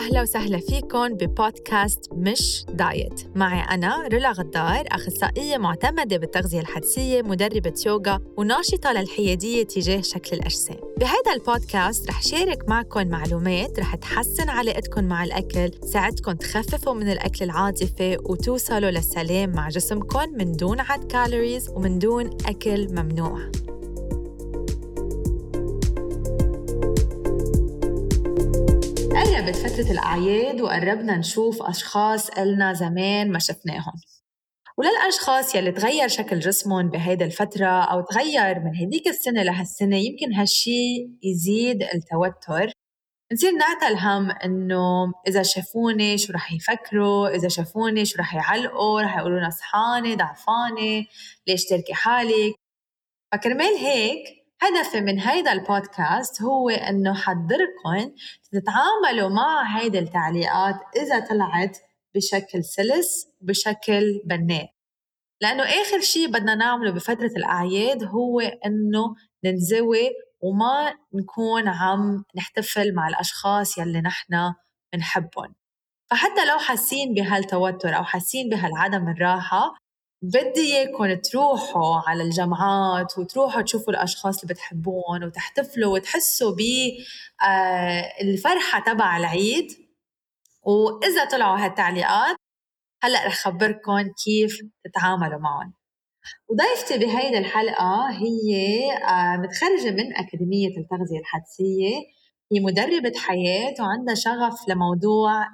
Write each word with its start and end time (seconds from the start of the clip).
أهلا 0.00 0.22
وسهلا 0.22 0.58
فيكم 0.58 1.08
ببودكاست 1.08 2.08
مش 2.12 2.64
diet. 2.68 3.36
معي 3.36 3.60
أنا 3.60 4.08
رولا 4.12 4.32
غدار 4.32 4.84
أخصائية 4.88 5.56
معتمدة 5.56 6.16
بالتغذية 6.16 6.60
الحدسية 6.60 7.22
مدربة 7.22 7.74
يوغا 7.86 8.20
وناشطة 8.36 8.92
للحيادية 8.92 9.62
تجاه 9.62 10.00
شكل 10.00 10.36
الأجسام. 10.36 10.76
بهذا 10.98 11.32
البودكاست 11.34 12.08
رح 12.08 12.22
شارك 12.22 12.68
معكم 12.68 13.08
معلومات 13.08 13.80
رح 13.80 13.94
تحسن 13.94 14.48
علاقتكم 14.48 15.04
مع 15.04 15.24
الأكل 15.24 15.68
تساعدكم 15.68 16.32
تخففوا 16.32 16.94
من 16.94 17.12
الأكل 17.12 17.44
العاطفي 17.44 18.18
وتوصلوا 18.24 18.90
للسلام 18.90 19.50
مع 19.50 19.68
جسمكم 19.68 20.28
من 20.32 20.52
دون 20.52 20.80
عد 20.80 21.04
calories 21.04 21.68
ومن 21.70 21.98
دون 21.98 22.26
أكل 22.46 22.88
ممنوع. 22.88 23.50
قربت 29.40 29.56
فترة 29.56 29.92
الأعياد 29.92 30.60
وقربنا 30.60 31.16
نشوف 31.16 31.62
أشخاص 31.62 32.30
إلنا 32.30 32.72
زمان 32.72 33.32
ما 33.32 33.38
شفناهم. 33.38 33.92
وللأشخاص 34.78 35.54
يلي 35.54 35.72
تغير 35.72 36.08
شكل 36.08 36.38
جسمهم 36.38 36.90
بهيدا 36.90 37.24
الفترة 37.24 37.66
أو 37.66 38.00
تغير 38.00 38.58
من 38.58 38.76
هديك 38.76 39.08
السنة 39.08 39.42
لهالسنة 39.42 39.96
يمكن 39.96 40.32
هالشي 40.34 41.08
يزيد 41.22 41.82
التوتر. 41.82 42.72
نصير 43.32 43.52
نعتل 43.52 43.96
هم 43.96 44.30
إنه 44.30 45.12
إذا 45.28 45.42
شافوني 45.42 46.18
شو 46.18 46.32
رح 46.32 46.52
يفكروا 46.52 47.28
إذا 47.28 47.48
شافوني 47.48 48.04
شو 48.04 48.18
رح 48.18 48.34
يعلقوا 48.34 49.02
رح 49.02 49.18
يقولوا 49.18 49.38
لنا 49.38 49.50
صحانة 49.50 50.14
ضعفانة 50.14 51.06
ليش 51.46 51.64
تركي 51.64 51.94
حالك؟ 51.94 52.54
فكرمال 53.32 53.76
هيك 53.78 54.39
هدفي 54.62 55.00
من 55.00 55.20
هيدا 55.20 55.52
البودكاست 55.52 56.42
هو 56.42 56.70
إنه 56.70 57.14
حضركم 57.14 58.14
تتعاملوا 58.52 59.28
مع 59.28 59.78
هيدي 59.78 59.98
التعليقات 59.98 60.74
إذا 60.96 61.20
طلعت 61.20 61.78
بشكل 62.14 62.64
سلس 62.64 63.26
وبشكل 63.40 64.22
بناء. 64.24 64.66
لأنه 65.42 65.62
آخر 65.62 66.00
شيء 66.00 66.28
بدنا 66.28 66.54
نعمله 66.54 66.90
بفترة 66.90 67.30
الأعياد 67.36 68.04
هو 68.04 68.40
إنه 68.40 69.14
ننزوي 69.44 70.10
وما 70.42 70.94
نكون 71.14 71.68
عم 71.68 72.24
نحتفل 72.36 72.94
مع 72.94 73.08
الأشخاص 73.08 73.78
يلي 73.78 74.00
نحن 74.00 74.54
بنحبهم 74.92 75.54
فحتى 76.10 76.44
لو 76.44 76.58
حاسين 76.58 77.14
بهالتوتر 77.14 77.96
أو 77.96 78.04
حاسين 78.04 78.48
بهالعدم 78.48 79.08
الراحة 79.08 79.74
بدي 80.22 80.76
إياكم 80.76 81.14
تروحوا 81.14 81.96
على 82.08 82.22
الجامعات 82.22 83.18
وتروحوا 83.18 83.62
تشوفوا 83.62 83.92
الأشخاص 83.92 84.42
اللي 84.42 84.54
بتحبون 84.54 85.24
وتحتفلوا 85.24 85.94
وتحسوا 85.94 86.56
بالفرحه 88.20 88.78
آه، 88.78 88.82
تبع 88.92 89.16
العيد. 89.16 89.72
وإذا 90.62 91.24
طلعوا 91.24 91.58
هالتعليقات 91.58 92.36
هلأ 93.02 93.26
رح 93.26 93.34
خبركم 93.34 94.02
كيف 94.24 94.60
تتعاملوا 94.84 95.38
معهم. 95.38 95.74
وضيفتي 96.48 96.98
بهيدي 96.98 97.38
الحلقة 97.38 98.10
هي 98.10 98.92
آه، 98.92 99.36
متخرجة 99.36 99.90
من 99.90 100.16
أكاديمية 100.16 100.68
التغذية 100.68 101.18
الحدسية. 101.20 101.96
هي 102.52 102.60
مدربة 102.60 103.12
حياة 103.16 103.74
وعندها 103.80 104.14
شغف 104.14 104.68
لموضوع 104.68 105.44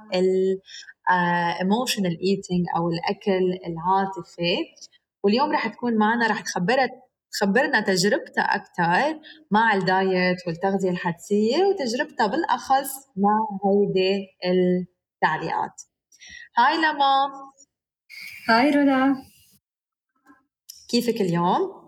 emotional 1.11 2.12
آه، 2.12 2.22
eating 2.22 2.66
أو 2.76 2.90
الأكل 2.90 3.58
العاطفي. 3.66 4.56
واليوم 5.22 5.52
رح 5.52 5.66
تكون 5.68 5.96
معنا 5.96 6.26
رح 6.26 6.40
تخبرت 6.40 6.90
تخبرنا 7.32 7.80
تجربتها 7.80 8.42
أكثر 8.42 9.20
مع 9.50 9.74
ال 9.75 9.87
diet 9.87 10.36
والتغذية 10.46 10.90
الحدسية 10.90 11.56
وتجربتها 11.64 12.27
بالأخص 12.27 13.08
مع 13.16 13.48
هيدي 13.64 14.27
التعليقات. 14.44 15.83
hi 16.58 16.77
لمى. 16.77 17.30
hi 18.48 18.70
رولا 18.70 19.16
كيفك 20.90 21.20
اليوم؟ 21.20 21.86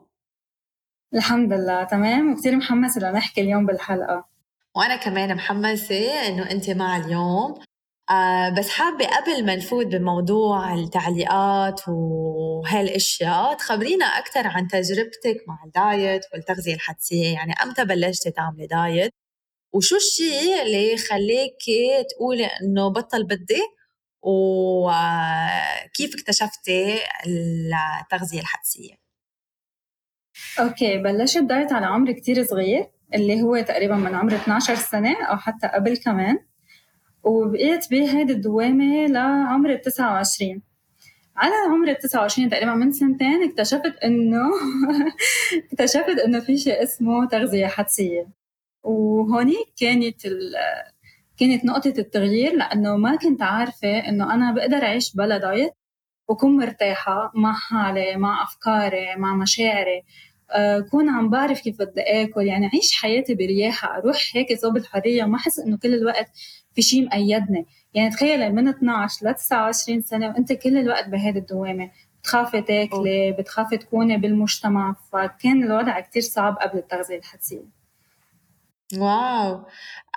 الحمد 1.15 1.53
لله 1.53 1.85
تمام. 1.85 2.33
وكثير 2.33 2.57
محمسة 2.57 3.01
لنحكي 3.01 3.41
اليوم 3.41 3.67
بالحلقة. 3.67 4.29
وأنا 4.77 4.97
كمان 4.97 5.37
محمسة 5.37 6.29
إنه 6.29 6.51
أنت 6.51 6.71
مع 6.71 6.97
اليوم. 6.97 7.55
آه 8.11 8.51
بس 8.59 8.69
حابة 8.69 9.07
قبل 9.07 9.47
ما 9.47 9.57
نفوت 9.57 9.87
بموضوع 9.87 10.75
التعليقات 10.75 11.81
وهالأشياء 11.89 13.55
تخبرينا 13.55 14.05
أكثر 14.07 14.47
عن 14.47 14.69
تجربتك 14.69 15.45
مع 15.49 15.59
ال 15.67 15.78
diet 15.78 16.23
والتغذية 16.33 16.75
الحدسية. 16.75 17.35
يعني 17.35 17.53
أمتى 17.63 17.85
بلشتي 17.85 18.31
تعملي 18.31 18.67
diet؟ 18.67 19.13
وشو 19.75 19.97
الشيء 19.97 20.63
اللي 20.63 20.97
خليكي 20.97 22.05
تقولي 22.11 22.47
إنه 22.47 22.89
بطل 22.89 23.25
بدي؟ 23.25 23.61
وكيف 24.23 26.15
اكتشفتي 26.15 26.99
التغذية 27.27 28.41
الحدسية؟ 28.41 28.95
okay 30.61 30.99
بلشت 30.99 31.39
diet 31.39 31.73
على 31.73 31.87
عمر 31.87 32.13
كتير 32.13 32.45
صغير 32.45 32.91
اللي 33.15 33.43
هو 33.43 33.61
تقريبا 33.61 33.95
من 33.97 34.15
عمر 34.15 34.35
12 34.37 34.75
سنة 34.75 35.25
أو 35.31 35.37
حتى 35.37 35.67
قبل 35.69 35.97
كمان. 35.97 36.48
وبقيت 37.23 37.91
بهيدي 37.91 38.33
الدوامة 38.33 39.07
لعمر 39.07 39.71
ال 39.71 39.81
29 39.81 40.63
على 41.39 41.55
عمر 41.71 41.89
ال 41.89 41.99
29 41.99 42.49
تقريبا 42.49 42.75
من 42.75 42.93
سنتين 42.93 43.43
اكتشفت 43.43 43.97
إنه 44.05 44.51
اكتشفت 45.73 46.19
إنه 46.25 46.41
في 46.41 46.57
شيء 46.57 46.83
اسمه 46.83 47.27
تغذية 47.27 47.67
حدسية. 47.67 48.29
وهونيك 48.83 49.73
كانت 49.81 50.27
ال... 50.27 50.53
كانت 51.39 51.65
نقطة 51.65 51.95
التغيير 51.99 52.53
لأنه 52.57 52.97
ما 52.97 53.17
كنت 53.17 53.43
عارفة 53.43 53.99
إنه 54.09 54.35
أنا 54.35 54.53
بقدر 54.53 54.77
أعيش 54.77 55.17
بلا 55.17 55.39
دايت 55.39 55.73
وكون 56.29 56.57
مرتاحة 56.57 57.33
مع 57.35 57.53
حالي 57.53 58.17
مع 58.17 58.43
أفكاري 58.43 59.17
مع 59.17 59.35
مشاعري. 59.37 60.03
أكون 60.51 61.09
عم 61.09 61.31
بعرف 61.31 61.61
كيف 61.61 61.79
بدي 61.83 62.01
آكل 62.01 62.43
يعني 62.47 62.67
أعيش 62.67 62.93
حياتي 62.93 63.35
برياحة 63.35 63.99
أروح 63.99 64.17
هيك 64.35 64.59
صوب 64.61 64.77
الحرية 64.77 65.25
وما 65.25 65.37
أحس 65.37 65.59
إنه 65.59 65.79
كل 65.79 65.95
الوقت 65.95 66.31
في 66.79 66.83
شيء 66.83 67.07
مقيدني 67.07 67.67
يعني 67.95 68.11
تخيلي 68.11 68.51
من 68.51 68.69
12 68.69 69.31
ل 69.31 69.35
29 69.35 70.03
سنة 70.03 70.29
وأنت 70.29 70.53
كل 70.53 70.79
الوقت 70.79 71.09
بهيدي 71.09 71.39
الدوامة. 71.39 71.91
بتخافي 72.21 72.63
تاكلي 72.63 73.33
بتخافي 73.33 73.77
تكوني 73.77 74.17
بالمجتمع. 74.17 74.97
فكان 75.13 75.63
الوضع 75.63 76.01
كتير 76.01 76.23
صعب 76.23 76.57
قبل 76.57 76.79
التغذية 76.79 77.19
الحدسية 77.19 77.65
واو. 78.97 79.65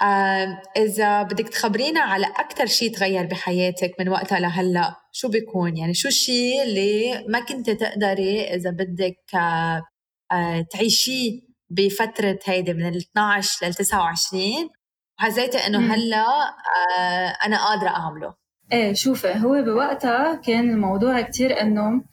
آه، 0.02 0.62
إذا 0.78 1.24
بدك 1.24 1.50
تخبرينا 1.50 2.00
على 2.00 2.26
أكثر 2.26 2.66
شيء 2.66 2.94
تغير 2.94 3.26
بحياتك 3.26 3.92
من 4.00 4.10
وقتها 4.10 4.40
لهلأ 4.40 4.96
شو 5.12 5.30
بيكون؟ 5.30 5.78
يعني 5.78 5.94
شو 5.94 6.08
الشيء 6.08 6.64
اللي 6.64 7.26
ما 7.28 7.40
كنت 7.40 7.70
تقدري 7.70 8.42
إذا 8.42 8.70
بدك 8.70 9.36
آه، 9.36 9.84
آه، 10.32 10.66
تعيشيه 10.72 11.42
بفترة 11.70 12.40
هيدي 12.46 12.74
من 12.74 12.88
ال 12.88 12.98
12 12.98 13.66
لل 13.66 13.74
29 13.74 14.81
حسيت 15.22 15.56
إنه 15.56 15.94
هلأ 15.94 16.26
آه 16.98 17.38
أنا 17.46 17.66
قادرة 17.66 17.90
أعمله. 17.90 18.34
إيه 18.72 18.94
شوفي 18.94 19.28
هو 19.28 19.62
بوقتها 19.62 20.36
كان 20.36 20.70
الموضوع 20.70 21.22
كتير 21.22 21.62
إنه 21.62 22.04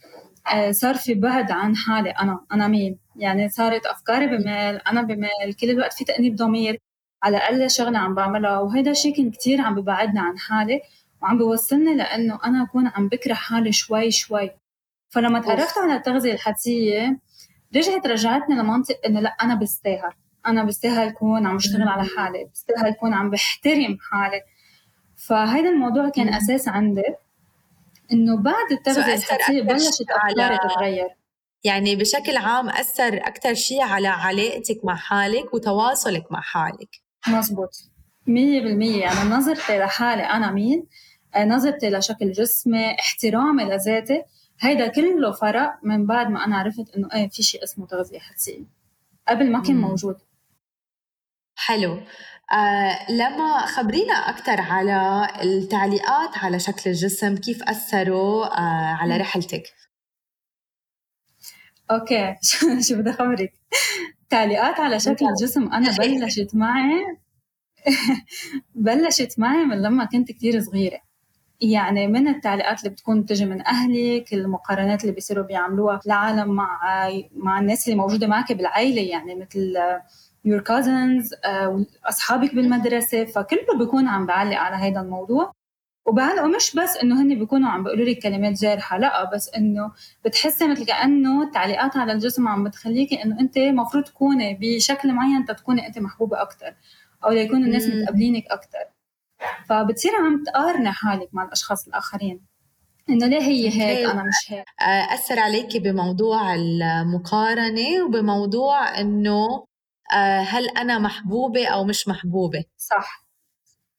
آه 0.54 0.70
صار 0.70 0.94
في 0.94 1.14
بعد 1.14 1.50
عن 1.50 1.76
حالي 1.76 2.10
أنا 2.10 2.40
أنا 2.52 2.68
مين؟ 2.68 2.98
يعني 3.16 3.48
صارت 3.48 3.86
أفكاري 3.86 4.26
بمال 4.26 4.88
أنا 4.88 5.02
بمال 5.02 5.56
كل 5.60 5.70
الوقت 5.70 5.92
في 5.92 6.04
تأنيب 6.04 6.36
ضمير 6.36 6.78
على 7.22 7.36
أقل 7.36 7.70
شغلة 7.70 7.98
عم 7.98 8.14
بعملها 8.14 8.58
وهيدا 8.58 8.90
الشيء 8.90 9.16
كان 9.16 9.30
كثير 9.30 9.60
عم 9.60 9.74
ببعدني 9.74 10.20
عن 10.20 10.38
حالي 10.38 10.80
وعم 11.22 11.38
بوصلني 11.38 11.96
لإنه 11.96 12.38
أنا 12.44 12.62
أكون 12.62 12.86
عم 12.86 13.08
بكره 13.08 13.34
حالي 13.34 13.72
شوي 13.72 14.10
شوي. 14.10 14.50
فلما 15.10 15.40
تعرفت 15.40 15.78
على 15.78 15.94
التغذية 15.96 16.32
الحدسية 16.32 17.18
رجعت 17.76 18.06
رجعتني 18.06 18.54
لمنطق 18.54 19.00
إنه 19.06 19.20
لأ 19.20 19.36
أنا 19.42 19.54
بستاهل. 19.54 20.12
أنا 20.46 20.64
بستاهل 20.64 21.08
اكون 21.08 21.46
عم 21.46 21.56
بشتغل 21.56 21.88
على 21.88 22.08
حالي 22.16 22.48
بستاهل 22.52 22.86
اكون 22.86 23.14
عم 23.14 23.30
بحترم 23.30 23.98
حالي. 24.10 24.42
فهيدا 25.16 25.68
الموضوع 25.68 26.08
كان 26.08 26.34
أساس 26.34 26.68
عندي 26.68 27.14
إنه 28.12 28.42
بعد 28.42 28.72
التغذية 28.72 29.14
الحسيه 29.14 29.62
بلشت 29.62 30.10
أفكاري 30.10 30.58
تتغير. 30.58 31.08
يعني 31.64 31.96
بشكل 31.96 32.36
عام 32.36 32.68
أثر 32.68 33.16
أكثر 33.16 33.54
شيء 33.54 33.82
على 33.82 34.08
علاقتك 34.08 34.84
مع 34.84 34.94
حالك 34.96 35.54
وتواصلك 35.54 36.32
مع 36.32 36.40
حالك. 36.40 36.88
مزبوط. 37.28 37.70
مية 38.26 38.60
بالمية. 38.60 39.00
يعني 39.00 39.30
نظرتي 39.30 39.78
لحالي 39.78 40.22
أنا 40.22 40.50
مين 40.50 40.86
نظرتي 41.36 41.90
لشكل 41.90 42.32
جسمي 42.32 42.94
احترامي 42.94 43.64
لذاتي 43.64 44.22
هيدا 44.60 44.88
كله 44.88 45.32
فرق 45.32 45.78
من 45.82 46.06
بعد 46.06 46.30
ما 46.30 46.44
أنا 46.44 46.56
عرفت 46.56 46.96
إنه 46.96 47.08
إيه 47.14 47.28
في 47.28 47.42
شيء 47.42 47.64
اسمه 47.64 47.86
تغذية 47.86 48.18
حسية. 48.18 48.64
قبل 49.28 49.52
ما 49.52 49.62
كان 49.62 49.76
موجود. 49.76 50.16
حلو. 51.66 52.00
آه 52.52 53.12
لما 53.12 53.66
خبرينا 53.66 54.12
أكثر 54.12 54.60
على 54.60 55.28
التعليقات 55.42 56.38
على 56.38 56.58
شكل 56.58 56.90
الجسم 56.90 57.36
كيف 57.36 57.62
أثروا 57.62 58.46
آه 58.46 58.94
على 59.00 59.16
رحلتك؟ 59.16 59.62
أوكي. 61.90 62.36
شو 62.88 62.96
بدي 62.96 63.10
أخبرك؟ 63.10 63.52
تعليقات 64.30 64.80
على 64.80 65.00
شكل 65.00 65.26
الجسم 65.26 65.72
أنا 65.72 65.90
بلشت 65.96 66.54
معي 66.54 67.18
بلشت 68.74 69.38
معي 69.38 69.64
من 69.64 69.82
لما 69.82 70.04
كنت 70.04 70.32
كتير 70.32 70.60
صغيرة. 70.60 71.00
يعني 71.60 72.06
من 72.06 72.28
التعليقات 72.28 72.80
اللي 72.80 72.90
بتكون 72.90 73.26
تجي 73.26 73.46
من 73.46 73.66
اهلك 73.66 74.34
المقارنات 74.34 75.02
اللي 75.02 75.14
بيصيروا 75.14 75.44
بيعملوها 75.44 76.00
العالم 76.06 76.48
مع 76.48 76.80
مع 77.36 77.60
الناس 77.60 77.88
اللي 77.88 77.98
موجودة 77.98 78.26
معك 78.26 78.52
بالعائله 78.52 79.02
يعني 79.02 79.34
مثل 79.34 79.74
your 80.46 80.60
cousins 80.60 81.38
آه، 81.44 81.84
اصحابك 82.04 82.54
بالمدرسة 82.54 83.24
فكله 83.24 83.78
بيكون 83.78 84.08
عم 84.08 84.26
بعلق 84.26 84.56
على 84.56 84.76
هذا 84.76 85.00
الموضوع. 85.00 85.52
وبعلقوا 86.08 86.56
مش 86.56 86.74
بس 86.76 86.96
إنه 86.96 87.22
هن 87.22 87.38
بيكونوا 87.38 87.70
عم 87.70 87.84
بيقولوا 87.84 88.04
لك 88.04 88.18
كلمات 88.22 88.52
جارحة 88.52 88.98
لا 88.98 89.34
بس 89.34 89.50
إنه 89.56 89.92
بتحسي 90.24 90.68
مثل 90.68 90.86
كأنه 90.86 91.42
التعليقات 91.42 91.96
على 91.96 92.12
الجسم 92.12 92.48
عم 92.48 92.64
بتخليكي 92.64 93.24
إنه 93.24 93.40
أنت 93.40 93.56
المفروض 93.56 94.04
تكوني 94.04 94.58
بشكل 94.60 95.12
معين 95.12 95.44
تكوني 95.44 95.86
أنت 95.86 95.98
محبوبة 95.98 96.42
أكثر 96.42 96.74
أو 97.24 97.30
ليكون 97.30 97.64
الناس 97.64 97.86
متقبلينك 97.86 98.44
أكثر 98.50 98.84
فبتصيري 99.68 100.16
عم 100.16 100.42
تقارني 100.44 100.92
حالك 100.92 101.28
مع 101.32 101.44
الأشخاص 101.44 101.86
الآخرين. 101.88 102.40
إنه 103.10 103.26
ليه 103.26 103.40
هي 103.40 103.68
هيك 103.68 104.10
أنا 104.10 104.22
مش 104.22 104.52
هيك؟ 104.52 104.64
آه، 104.80 105.14
أثر 105.14 105.38
عليكي 105.38 105.78
بموضوع 105.78 106.54
المقارنة 106.54 108.04
وبموضوع 108.06 109.00
إنه 109.00 109.64
هل 110.48 110.68
أنا 110.68 110.98
محبوبة 110.98 111.66
أو 111.66 111.84
مش 111.84 112.08
محبوبة؟ 112.08 112.64
صح. 112.76 113.24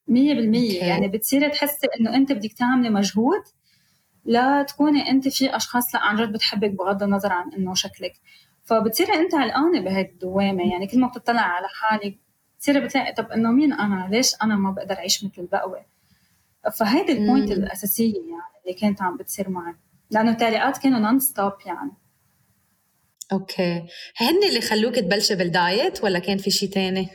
مية 0.08 0.34
بالمية. 0.34 0.84
يعني 0.84 1.08
بتصيري 1.08 1.48
تحسي 1.48 1.86
إنه 2.00 2.14
أنت 2.14 2.32
بدك 2.32 2.52
تعملي 2.52 2.90
مجهود 2.90 3.42
لا 4.24 4.62
تكوني 4.62 5.10
أنت 5.10 5.28
في 5.28 5.56
أشخاص 5.56 5.94
لا 5.94 6.00
عن 6.00 6.16
جد 6.16 6.32
بتحبك 6.32 6.70
بغض 6.70 7.02
النظر 7.02 7.32
عن 7.32 7.52
إنه 7.52 7.74
شكلك. 7.74 8.12
فبتصيري 8.64 9.14
أنت 9.14 9.34
علقانه 9.34 9.80
بهي 9.80 10.00
الدوامه 10.00 10.70
يعني 10.72 10.86
كل 10.86 11.00
ما 11.00 11.06
بتطلع 11.08 11.40
على 11.40 11.66
حالك 11.68 12.18
بتصيري 12.56 12.80
بتلاقي 12.80 13.12
طب 13.12 13.30
إنه 13.30 13.50
مين 13.50 13.72
أنا؟ 13.72 14.08
ليش 14.10 14.34
أنا 14.42 14.56
ما 14.56 14.70
بقدر 14.70 14.94
أعيش 14.94 15.24
مثل 15.24 15.32
البقوة؟ 15.38 15.84
فهيدي 16.72 17.12
ال 17.12 17.18
point 17.18 17.50
الأساسية 17.50 18.14
يعني 18.14 18.60
اللي 18.64 18.78
كانت 18.80 19.02
عم 19.02 19.16
بتصير 19.16 19.50
معي. 19.50 19.74
لأنه 20.10 20.30
التعليقات 20.30 20.78
كانوا 20.78 20.98
non 20.98 21.18
stop 21.18 21.52
يعني. 21.66 21.90
okay. 23.32 23.86
هن 24.16 24.48
اللي 24.48 24.60
خلوك 24.60 24.94
تبلشي 24.98 25.34
بال 25.34 25.57
diet 25.57 26.04
ولا 26.04 26.18
كان 26.18 26.38
في 26.38 26.50
شيء 26.50 26.70
تاني؟ 26.70 27.08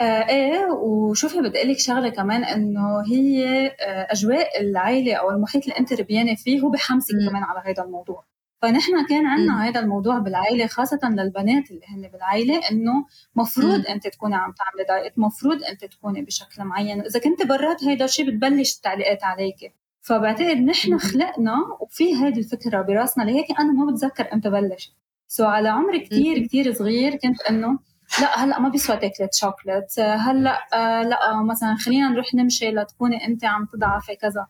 آه 0.00 0.28
إيه 0.28 0.66
وشوفي 0.66 1.40
بدي 1.40 1.58
أقول 1.58 1.70
لك 1.70 1.78
شغلة 1.78 2.08
كمان 2.08 2.44
إنه 2.44 3.00
هي 3.12 3.66
آه 3.66 4.06
أجواء 4.10 4.60
العائلة 4.60 5.14
أو 5.14 5.30
المحيط 5.30 5.62
اللي 5.62 5.78
انت 5.78 5.92
ربيانه 5.92 6.34
فيه 6.34 6.60
هو 6.60 6.70
بحمسك 6.70 7.14
كمان 7.28 7.42
على 7.42 7.62
هذا 7.66 7.82
الموضوع. 7.84 8.24
فنحن 8.62 9.06
كان 9.08 9.26
عندنا 9.26 9.68
هذا 9.68 9.80
الموضوع 9.80 10.18
بالعائلة 10.18 10.66
خاصة 10.66 11.00
للبنات 11.04 11.70
اللي 11.70 11.86
هن 11.88 12.08
بالعائلة 12.08 12.60
إنه 12.70 12.92
مفروض 13.34 13.86
أنت 13.86 14.06
تكوني 14.08 14.34
عم 14.34 14.52
تعملي 14.52 14.84
diet 14.88 15.18
مفروض 15.18 15.62
أنت 15.64 15.84
تكوني 15.84 16.22
بشكل 16.22 16.64
معين. 16.64 17.00
إذا 17.00 17.20
كنت 17.20 17.46
برات 17.46 17.84
هيدا 17.84 18.04
الشيء 18.04 18.30
بتبلش 18.30 18.76
التعليقات 18.76 19.24
عليك 19.24 19.74
فبعتقد 20.00 20.56
نحن 20.56 20.98
خلقنا 20.98 21.54
وفي 21.80 22.14
هذه 22.14 22.38
الفكرة 22.38 22.82
براسنا 22.82 23.24
لهيك 23.24 23.46
أنا 23.60 23.72
ما 23.72 23.92
بتذكر 23.92 24.32
إمتى 24.32 24.50
بلشت. 24.50 24.92
so 25.28 25.44
على 25.44 25.68
عمر 25.68 25.98
كتير 25.98 26.38
كتير 26.46 26.72
صغير 26.72 27.16
كنت 27.16 27.40
إنه 27.50 27.78
لا 28.20 28.44
هلأ 28.44 28.58
ما 28.60 28.68
بيسوى 28.68 28.96
تاكلة 28.96 29.28
شوكليت 29.32 30.00
هلأ 30.00 30.58
آه 30.74 31.02
لا 31.02 31.42
مثلا 31.42 31.74
خلينا 31.74 32.08
نروح 32.08 32.34
نمشي 32.34 32.70
لتكوني 32.70 33.26
أنت 33.26 33.44
عم 33.44 33.66
تضعفي 33.72 34.16
كذا. 34.16 34.46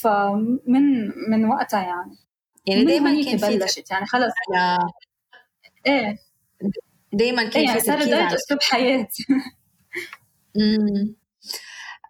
فمن 0.00 1.08
من 1.30 1.44
وقتها 1.44 1.80
يعني. 1.80 2.16
يعني 2.66 2.84
دائما 2.84 3.22
كان 3.24 3.38
في 3.38 3.58
بلشت 3.58 3.90
يعني 3.90 4.06
خلص. 4.06 4.32
على 4.50 4.78
إيه. 5.86 6.18
دائما 7.12 7.44
كان 7.44 7.62
إيه 7.62 7.68
يعني 7.68 7.80
صار 7.80 7.98
دايت 7.98 8.32
أسلوب 8.32 8.62
حياة. 8.62 9.08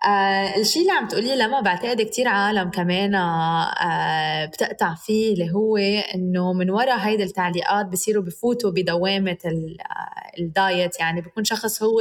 آه 0.05 0.57
الشيء 0.57 0.83
اللي 0.83 0.93
عم 0.93 1.09
تقوليه 1.09 1.35
لما 1.35 1.61
بعتقد 1.61 2.03
كتير 2.03 2.29
عالم 2.29 2.71
كمان 2.71 3.15
آه 3.15 4.45
بتقطع 4.47 4.95
فيه 4.95 5.33
اللي 5.33 5.51
هو 5.55 5.77
إنه 6.15 6.53
من 6.53 6.71
وراء 6.71 6.99
هيدي 6.99 7.23
التعليقات 7.23 7.87
بصيروا 7.87 8.23
بفوتوا 8.23 8.71
بدوامة 8.71 9.39
آه، 9.47 10.41
الدايت. 10.41 11.01
يعني 11.01 11.21
بكون 11.21 11.45
شخص 11.45 11.83
هو 11.83 12.01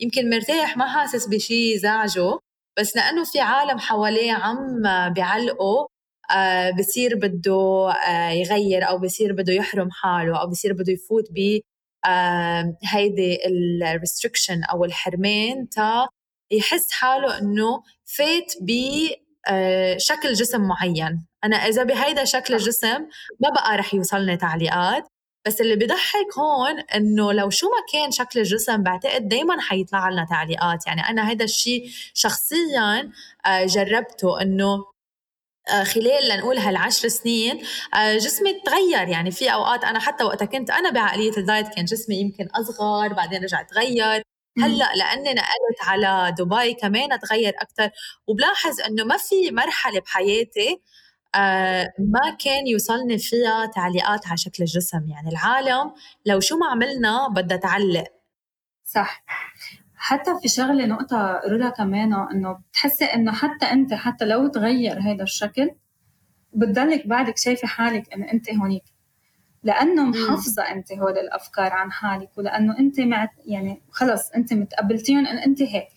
يمكن 0.00 0.30
مرتاح 0.30 0.76
ما 0.76 0.86
حاسس 0.86 1.26
بشيء 1.28 1.76
زعجه 1.78 2.38
بس 2.78 2.96
لأنه 2.96 3.24
في 3.24 3.40
عالم 3.40 3.78
حواليه 3.78 4.32
عم 4.32 4.82
بيعلقوا 5.14 5.86
آه 6.36 6.70
بصير 6.70 7.16
بده 7.18 7.90
آه 8.08 8.30
يغير 8.30 8.88
أو 8.88 8.98
بصير 8.98 9.32
بده 9.32 9.52
يحرم 9.52 9.90
حاله 9.90 10.40
أو 10.40 10.46
بصير 10.46 10.72
بده 10.72 10.92
يفوت 10.92 11.24
ب 11.30 11.60
آه 12.06 12.76
هيدي 12.84 13.38
الريستريكشن 13.46 14.64
أو 14.64 14.84
الحرمان 14.84 15.68
تا 15.68 16.08
يحس 16.52 16.90
حاله 16.90 17.38
إنه 17.38 17.82
فات 18.04 18.52
ب 18.60 18.70
آه، 19.48 19.96
جسم 20.24 20.60
معين. 20.60 21.26
أنا 21.44 21.56
إذا 21.56 21.82
بهيدا 21.82 22.24
شكل 22.24 22.54
الجسم 22.54 23.06
ما 23.40 23.50
بقى 23.50 23.76
رح 23.76 23.94
يوصلني 23.94 24.36
تعليقات. 24.36 25.04
بس 25.46 25.60
اللي 25.60 25.76
بضحك 25.76 26.38
هون 26.38 26.78
إنه 26.80 27.32
لو 27.32 27.50
شو 27.50 27.66
ما 27.66 27.76
كان 27.92 28.10
شكل 28.10 28.40
الجسم 28.40 28.82
بعتقد 28.82 29.28
دائما 29.28 29.60
حيطلع 29.60 30.08
لنا 30.08 30.26
تعليقات. 30.30 30.86
يعني 30.86 31.00
أنا 31.00 31.30
هذا 31.30 31.44
الشيء 31.44 31.90
شخصيا 32.14 33.10
آه، 33.46 33.66
جربته 33.66 34.42
إنه 34.42 34.84
آه، 35.70 35.84
خلال 35.84 36.28
لنقول 36.28 36.58
هالعشر 36.58 37.08
سنين 37.08 37.62
جسمي 37.96 38.60
تغير. 38.60 39.08
يعني 39.08 39.30
في 39.30 39.52
أوقات 39.52 39.84
أنا 39.84 39.98
حتى 39.98 40.24
وقتها 40.24 40.46
كنت 40.46 40.70
أنا 40.70 40.90
بعقلية 40.90 41.36
الدايت 41.36 41.68
كان 41.68 41.84
جسمي 41.84 42.16
يمكن 42.16 42.48
أصغر 42.54 43.12
بعدين 43.12 43.42
رجع 43.42 43.62
تغير. 43.62 44.22
هلأ 44.58 44.92
لأني 44.96 45.34
نقلت 45.34 45.82
على 45.82 46.34
دبي 46.38 46.74
كمان 46.74 47.18
تغير 47.18 47.52
أكثر 47.60 47.90
وبلاحظ 48.26 48.80
إنه 48.80 49.04
ما 49.04 49.16
في 49.16 49.50
مرحلة 49.50 50.00
بحياتي 50.00 50.80
آه 51.34 51.92
ما 51.98 52.36
كان 52.44 52.66
يوصلني 52.66 53.18
فيها 53.18 53.66
تعليقات 53.66 54.26
على 54.26 54.36
شكل 54.36 54.62
الجسم. 54.62 55.08
يعني 55.08 55.28
العالم 55.28 55.92
لو 56.26 56.40
شو 56.40 56.56
ما 56.56 56.66
عملنا 56.66 57.28
بدها 57.28 57.56
تعلق. 57.56 58.04
صح. 58.84 59.24
حتى 59.96 60.30
في 60.42 60.48
شغلة 60.48 60.86
نقطة 60.86 61.40
رولا 61.50 61.68
كمان 61.70 62.14
إنه 62.14 62.52
بتحسي 62.52 63.04
إنه 63.04 63.32
حتى 63.32 63.66
أنت 63.66 63.94
حتى 63.94 64.24
لو 64.24 64.48
تغير 64.48 65.00
هذا 65.00 65.22
الشكل 65.22 65.70
بتضلك 66.52 67.06
بعدك 67.06 67.38
شايفة 67.38 67.68
حالك 67.68 68.12
إنه 68.14 68.32
أنت 68.32 68.50
هونيك. 68.50 68.84
لأنه 69.64 70.04
محافظة 70.04 70.62
أنت 70.62 70.92
هول 70.92 71.18
الأفكار 71.18 71.72
عن 71.72 71.92
حالك 71.92 72.28
ولأنه 72.38 72.78
أنت 72.78 73.00
مع 73.00 73.28
يعني 73.46 73.82
خلص 73.90 74.30
أنت 74.30 74.52
متقبلتيهم 74.52 75.26
إن 75.26 75.38
أنت 75.38 75.62
هيك. 75.62 75.88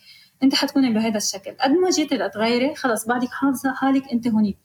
أنت 0.42 0.54
حتكوني 0.54 0.92
بهذا 0.92 1.16
الشكل. 1.16 1.50
قد 1.60 1.70
ما 1.70 1.90
جيتي 1.90 2.14
لتغيري 2.16 2.74
خلص 2.74 3.06
بعدك 3.06 3.28
حافظة 3.28 3.74
حالك 3.74 4.12
أنت 4.12 4.28
هونيك 4.28 4.56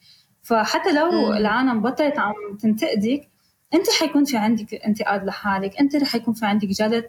فحتى 0.44 0.92
لو 0.92 1.12
مم. 1.12 1.34
العالم 1.34 1.82
بطلت 1.82 2.20
عم 2.20 2.34
تنتقدك 2.62 3.30
أنت 3.74 3.90
حيكون 4.00 4.26
في 4.26 4.38
عندك 4.38 4.74
انتقاد 4.74 5.26
لحالك 5.26 5.80
أنت 5.80 5.96
رح 5.96 6.16
يكون 6.16 6.34
في 6.34 6.46
عندك 6.46 6.68
جلد 6.68 7.06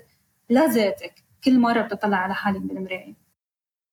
لذاتك. 0.50 1.12
كل 1.45 1.59
مرة 1.59 1.83
بتطلع 1.83 2.17
على 2.17 2.35
حالك 2.35 2.61
بالمراية. 2.61 3.14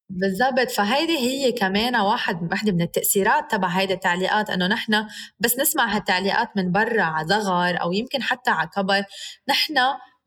بالضبط. 0.10 0.72
فهيدي 0.72 1.18
هي 1.18 1.52
كمان 1.52 1.96
واحد 1.96 2.52
وحده 2.52 2.72
من 2.72 2.82
التأثيرات 2.82 3.52
تبع 3.52 3.68
هيدي 3.68 3.94
التعليقات 3.94 4.50
إنه 4.50 4.68
نحن 4.68 5.08
بس 5.40 5.60
نسمع 5.60 5.96
هالتعليقات 5.96 6.50
من 6.58 6.72
برا 6.72 7.02
على 7.04 7.28
صغر 7.28 7.82
أو 7.82 7.92
يمكن 7.92 8.22
حتى 8.24 8.50
على 8.52 8.70
كبر. 8.76 9.04
نحن 9.50 9.76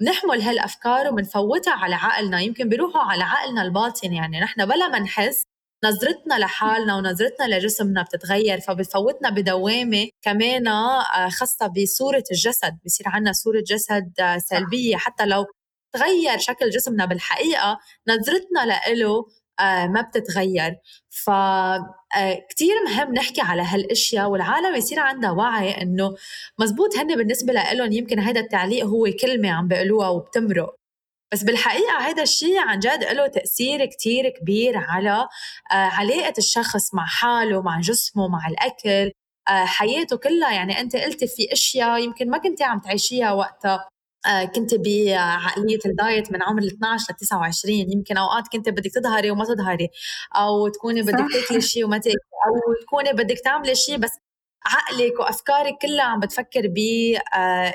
بنحمل 0.01 0.43
هالأفكار 0.43 1.09
وبنفوتها 1.13 1.73
على 1.75 1.95
عقلنا 1.95 2.41
يمكن 2.41 2.69
بيروحوا 2.69 3.03
على 3.03 3.25
عقلنا 3.25 3.63
الباطن 3.63 4.13
يعني. 4.13 4.41
نحن 4.41 4.67
بلا 4.67 4.89
ما 4.89 4.99
نحس 4.99 5.45
نظرتنا 5.85 6.35
لحالنا 6.39 6.97
ونظرتنا 6.97 7.45
لجسمنا 7.57 8.03
بتتغير 8.03 8.61
فبتفوتنا 8.61 9.31
بدوامة 9.31 10.09
كمان 10.23 10.69
آه، 10.69 11.29
خاصة 11.29 11.67
بصورة 11.67 12.25
الجسد. 12.33 12.79
بصير 12.87 13.09
عندنا 13.09 13.33
صورة 13.33 13.61
جسد 13.67 14.13
آه، 14.21 14.39
سلبية. 14.39 14.97
حتى 14.97 15.27
لو 15.27 15.45
تغير 15.93 16.39
شكل 16.39 16.71
جسمنا 16.71 17.05
بالحقيقة 17.05 17.79
نظرتنا 18.09 18.81
له 18.95 19.25
ما 19.61 20.01
بتتغير. 20.01 20.77
ف 21.11 21.31
آه، 21.31 22.47
مهم 22.87 23.15
نحكي 23.15 23.41
على 23.41 23.63
هالأشياء 23.63 24.31
والعالم 24.31 24.75
يصير 24.77 25.01
عندها 25.01 25.31
وعي 25.31 25.83
إنه 25.83 26.17
مزبوط 26.59 26.97
هن 26.97 27.17
بالنسبة 27.17 27.53
لهم 27.53 27.93
يمكن 27.93 28.19
هذا 28.19 28.41
التعليق 28.41 28.87
هو 28.87 29.09
كلمة 29.23 29.51
عم 29.51 29.69
بيقولوها 29.69 30.09
وبتمرق. 30.09 30.75
بس 31.33 31.45
بالحقيقة 31.45 31.99
هذا 31.99 32.23
الشيء 32.23 32.59
عن 32.59 32.79
جد 32.79 33.05
له 33.05 33.27
تأثير 33.27 33.87
كتير 33.87 34.29
كبير 34.29 34.79
على 34.79 35.29
آه، 35.73 35.75
علاقة 35.75 36.35
الشخص 36.39 36.95
مع 36.95 37.07
حاله 37.07 37.63
مع 37.63 37.81
جسمه 37.81 38.29
مع 38.29 38.49
الأكل 38.49 39.13
حياته 39.49 40.17
كلها. 40.17 40.53
يعني 40.53 40.81
أنت 40.81 40.97
قلتي 40.97 41.27
في 41.27 41.53
أشياء 41.53 41.99
يمكن 41.99 42.31
ما 42.31 42.39
كنتي 42.39 42.65
عم 42.65 42.79
تعيشيها 42.81 43.33
وقتها. 43.33 43.75
آه، 43.75 43.89
كنت 44.55 44.75
بعقلية 44.75 45.79
الدايت 45.87 46.33
من 46.33 46.43
عمر 46.43 46.63
ال 46.63 46.67
12 46.67 47.13
ل 47.13 47.17
29 47.17 47.75
يمكن 47.93 48.17
أوقات 48.17 48.49
كنت 48.53 48.69
بدك 48.69 48.91
تظهري 48.95 49.31
وما 49.31 49.45
تظهري 49.45 49.89
أو 50.37 50.69
تكوني 50.69 51.03
بدك 51.03 51.27
تاكلي 51.35 51.61
شيء 51.61 51.85
وما 51.85 51.99
تاكلي 51.99 52.19
أو 52.47 52.83
تكوني 52.83 53.13
بدك 53.13 53.39
تعملي 53.45 53.75
شيء 53.75 53.97
بس 53.97 54.11
عقلك 54.67 55.21
وأفكارك 55.21 55.75
كلها 55.83 56.05
عم 56.05 56.21
بتفكر 56.21 56.69
ب 56.69 56.79
آه، 57.35 57.75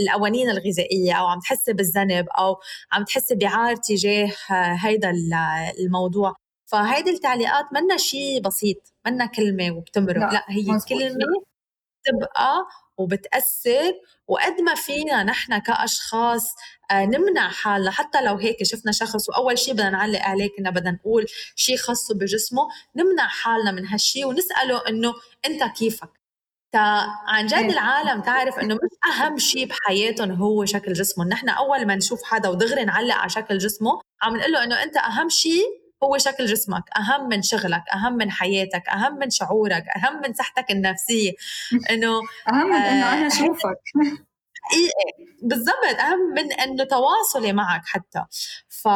الاوانين 0.00 0.50
الغذائية 0.50 1.12
أو 1.12 1.26
عم 1.26 1.38
تحسي 1.40 1.72
بالذنب 1.72 2.26
أو 2.38 2.56
عم 2.92 3.04
تحسي 3.04 3.34
بعار 3.34 3.76
تجاه 3.76 4.32
هيدا 4.84 5.12
الموضوع. 5.80 6.34
فهيدي 6.66 7.10
التعليقات 7.10 7.64
منا 7.72 7.96
شيء 7.96 8.40
بسيط 8.42 8.92
منا 9.06 9.26
كلمة 9.26 9.70
وبتمرق. 9.70 10.16
لا, 10.16 10.32
لا 10.32 10.44
هي 10.48 10.64
كلمة 10.88 11.45
بتبقى 12.06 12.66
وبتأثر 12.98 13.92
وقد 14.28 14.60
ما 14.60 14.74
فينا 14.74 15.22
نحن 15.22 15.58
كأشخاص 15.58 16.54
آه، 16.90 17.04
نمنع 17.04 17.48
حالنا. 17.48 17.90
حتى 17.90 18.22
لو 18.22 18.34
هيك 18.36 18.62
شفنا 18.62 18.92
شخص 18.92 19.28
وأول 19.28 19.58
شيء 19.58 19.74
بدنا 19.74 19.90
نعلق 19.90 20.20
عليه 20.20 20.48
كنا 20.56 20.70
بدنا 20.70 20.90
نقول 20.90 21.26
شيء 21.56 21.76
خاصه 21.76 22.14
بجسمه 22.14 22.68
نمنع 22.96 23.26
حالنا 23.26 23.70
من 23.70 23.86
هالشيء 23.86 24.26
ونسأله 24.26 24.88
إنه 24.88 25.14
أنت 25.46 25.64
كيفك؟ 25.78 26.10
عن 27.26 27.46
جد 27.46 27.54
إيه. 27.54 27.70
العالم 27.70 28.22
تعرف 28.22 28.58
إنه 28.58 28.74
مش 28.74 29.14
أهم 29.14 29.38
شيء 29.38 29.66
بحياتهم 29.66 30.30
هو 30.30 30.64
شكل 30.64 30.92
جسمهم، 30.92 31.28
نحن 31.28 31.48
أول 31.48 31.86
ما 31.86 31.94
نشوف 31.94 32.22
حدا 32.22 32.48
ودغري 32.48 32.84
نعلق 32.84 33.14
على 33.14 33.30
شكل 33.30 33.58
جسمه 33.58 34.00
عم 34.22 34.36
نقول 34.36 34.52
له 34.52 34.64
إنه 34.64 34.82
أنت 34.82 34.96
أهم 34.96 35.28
شيء 35.28 35.85
هو 36.04 36.18
شكل 36.18 36.46
جسمك 36.46 36.82
أهم 36.96 37.28
من 37.28 37.42
شغلك 37.42 37.82
أهم 37.94 38.12
من 38.12 38.30
حياتك 38.30 38.88
أهم 38.88 39.18
من 39.18 39.30
شعورك 39.30 39.84
أهم 39.96 40.20
من 40.22 40.34
صحتك 40.34 40.70
النفسية. 40.70 41.32
إنه 41.90 42.20
أهم 42.48 42.66
من 42.68 42.76
إنه 42.76 43.12
أنا 43.12 43.26
أشوفك. 43.26 43.80
حقيقي 44.62 45.26
بالضبط. 45.48 46.00
أهم 46.00 46.18
من 46.36 46.52
انه 46.52 46.84
تواصلي 46.84 47.52
معك 47.52 47.82
حتى. 47.86 48.24
ف 48.68 48.88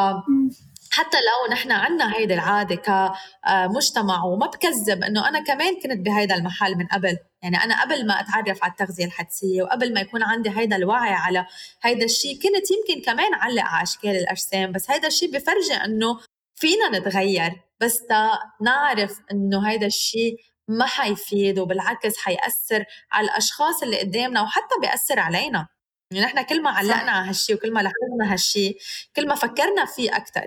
حتى 0.93 1.17
لو 1.17 1.53
نحن 1.53 1.73
عنا 1.73 2.17
هيدي 2.17 2.35
العادة 2.35 2.75
كمجتمع 2.75 4.25
وما 4.25 4.47
بكذب 4.47 5.03
إنه 5.05 5.29
أنا 5.29 5.41
كمان 5.45 5.75
كنت 5.83 6.07
بهيدا 6.07 6.35
المحل 6.35 6.75
من 6.77 6.87
قبل. 6.87 7.19
يعني 7.43 7.57
أنا 7.57 7.83
قبل 7.83 8.07
ما 8.07 8.21
أتعرف 8.21 8.65
على 8.65 8.71
التغذية 8.71 9.05
الحدسية 9.05 9.63
وقبل 9.63 9.95
ما 9.95 10.01
يكون 10.01 10.23
عندي 10.23 10.51
هيدا 10.51 10.77
الوعي 10.77 11.13
على 11.13 11.47
هيدا 11.83 12.05
الشيء 12.05 12.35
كنت 12.35 12.71
يمكن 12.71 13.03
كمان 13.13 13.35
علق 13.35 13.63
على 13.63 13.83
أشكال 13.83 14.11
الأجسام. 14.11 14.73
بس 14.73 14.91
هيدا 14.91 15.09
الشيء 15.09 15.31
بفرجي 15.33 15.75
إنه 15.75 16.21
فينا 16.61 16.99
نتغير 16.99 17.53
بس 17.81 18.07
تا 18.07 18.31
نعرف 18.61 19.21
إنه 19.33 19.69
هيدا 19.69 19.87
الشيء 19.87 20.37
ما 20.69 20.87
حيفيد 20.87 21.59
وبالعكس 21.59 22.19
حيأثر 22.19 22.85
على 23.13 23.25
الأشخاص 23.25 23.83
اللي 23.83 24.01
قدامنا 24.01 24.43
وحتى 24.43 24.75
بيأثر 24.81 25.19
علينا. 25.19 25.69
يعني 26.11 26.27
نحن 26.27 26.43
كل 26.43 26.63
ما 26.63 26.71
علقنا 26.71 27.11
على 27.11 27.29
هالشيء 27.29 27.57
وكل 27.57 27.73
ما 27.73 27.81
لاحظنا 27.81 28.33
هالشيء 28.33 28.79
كل 29.17 29.29
ما 29.29 29.35
فكرنا 29.35 29.85
فيه 29.85 30.17
أكثر 30.17 30.47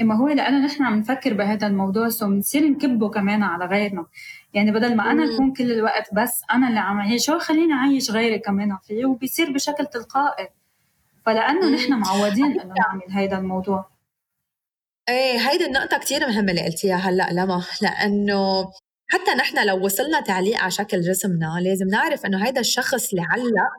ما 0.00 0.16
هو 0.16 0.28
لأنه 0.28 0.66
نحن 0.66 0.82
عم 0.82 0.98
نفكر 0.98 1.34
بهذا 1.34 1.66
الموضوع 1.66 2.08
سو 2.08 2.26
بنصير 2.26 2.68
نكبه 2.68 3.10
كمان 3.10 3.42
على 3.42 3.64
غيرنا. 3.64 4.06
يعني 4.54 4.72
بدل 4.72 4.96
ما 4.96 5.10
أنا 5.10 5.34
أكون 5.34 5.52
كل 5.52 5.72
الوقت 5.72 6.14
بس 6.14 6.42
أنا 6.52 6.68
اللي 6.68 6.80
عم 6.80 6.98
أعيشه 6.98 7.38
خليني 7.38 7.72
أعيش 7.72 8.10
غيري 8.10 8.38
كمان 8.38 8.78
فيه 8.86 9.06
وبيصير 9.06 9.52
بشكل 9.52 9.86
تلقائي. 9.86 10.48
فلأنه 11.26 11.68
نحن 11.68 11.92
معودين 11.92 12.60
إنه 12.60 12.74
نعمل 12.74 13.12
هذا 13.12 13.38
الموضوع. 13.38 13.95
إيه 15.08 15.38
هيدي 15.38 15.66
النقطة 15.66 15.98
كتير 15.98 16.26
مهمة 16.26 16.50
اللي 16.50 16.64
قلتيها 16.64 16.96
هلأ 16.96 17.28
لما 17.32 17.62
لأنه 17.82 18.70
حتى 19.08 19.30
نحن 19.30 19.66
لو 19.66 19.84
وصلنا 19.84 20.20
تعليق 20.20 20.58
على 20.58 20.70
شكل 20.70 21.00
جسمنا 21.00 21.60
لازم 21.62 21.88
نعرف 21.88 22.26
إنه 22.26 22.46
هيدا 22.46 22.60
الشخص 22.60 23.10
اللي 23.10 23.22
علق 23.30 23.70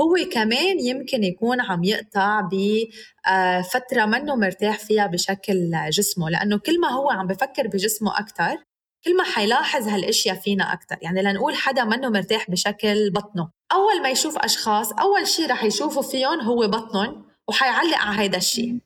هو 0.00 0.16
كمان 0.32 0.80
يمكن 0.80 1.24
يكون 1.24 1.60
عم 1.60 1.84
يقطع 1.84 2.40
بفترة 2.40 4.02
آه، 4.02 4.06
منه 4.06 4.34
مرتاح 4.34 4.78
فيها 4.78 5.06
بشكل 5.06 5.70
جسمه 5.90 6.30
لأنه 6.30 6.58
كل 6.58 6.80
ما 6.80 6.88
هو 6.88 7.10
عم 7.10 7.26
بفكر 7.26 7.66
بجسمه 7.66 8.18
أكتر 8.18 8.64
كل 9.04 9.16
ما 9.16 9.24
حيلاحظ 9.24 9.88
هالأشياء 9.88 10.36
فينا 10.36 10.72
أكثر 10.72 10.96
يعني 11.02 11.22
لنقول 11.22 11.54
حدا 11.54 11.84
منه 11.84 12.08
مرتاح 12.08 12.50
بشكل 12.50 13.10
بطنه. 13.10 13.50
أول 13.72 14.02
ما 14.02 14.10
يشوف 14.10 14.38
أشخاص 14.38 14.92
أول 14.92 15.26
شيء 15.26 15.50
رح 15.50 15.64
يشوفوا 15.64 16.02
فيهم 16.02 16.40
هو 16.40 16.68
بطنهم 16.68 17.24
وحيعلق 17.48 17.98
على 17.98 18.20
هيدا 18.20 18.38
الشيء. 18.38 18.78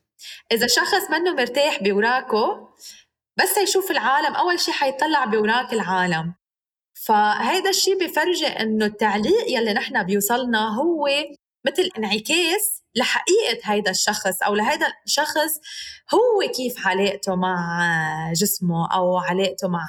إذا 0.52 0.66
شخص 0.66 1.10
منه 1.10 1.34
مرتاح 1.34 1.82
بوراكه 1.82 2.68
بس 3.38 3.58
يشوف 3.58 3.90
العالم 3.90 4.34
أول 4.36 4.60
شيء 4.60 4.74
حيطلع 4.74 5.24
بوراك 5.24 5.72
العالم. 5.72 6.34
فهيدا 6.94 7.70
الشيء 7.70 8.04
بفرجي 8.04 8.46
إنه 8.46 8.86
التعليق 8.86 9.44
يلي 9.48 9.72
نحن 9.72 10.02
بيوصلنا 10.02 10.68
هو 10.68 11.08
مثل 11.66 11.90
انعكاس 11.98 12.82
لحقيقة 12.94 13.60
هيدا 13.64 13.90
الشخص 13.90 14.42
أو 14.42 14.54
لهيدا 14.54 14.86
الشخص 15.06 15.60
هو 16.14 16.52
كيف 16.56 16.86
علاقته 16.86 17.36
مع 17.36 18.32
جسمه 18.32 18.94
أو 18.94 19.18
علاقته 19.18 19.68
مع 19.68 19.86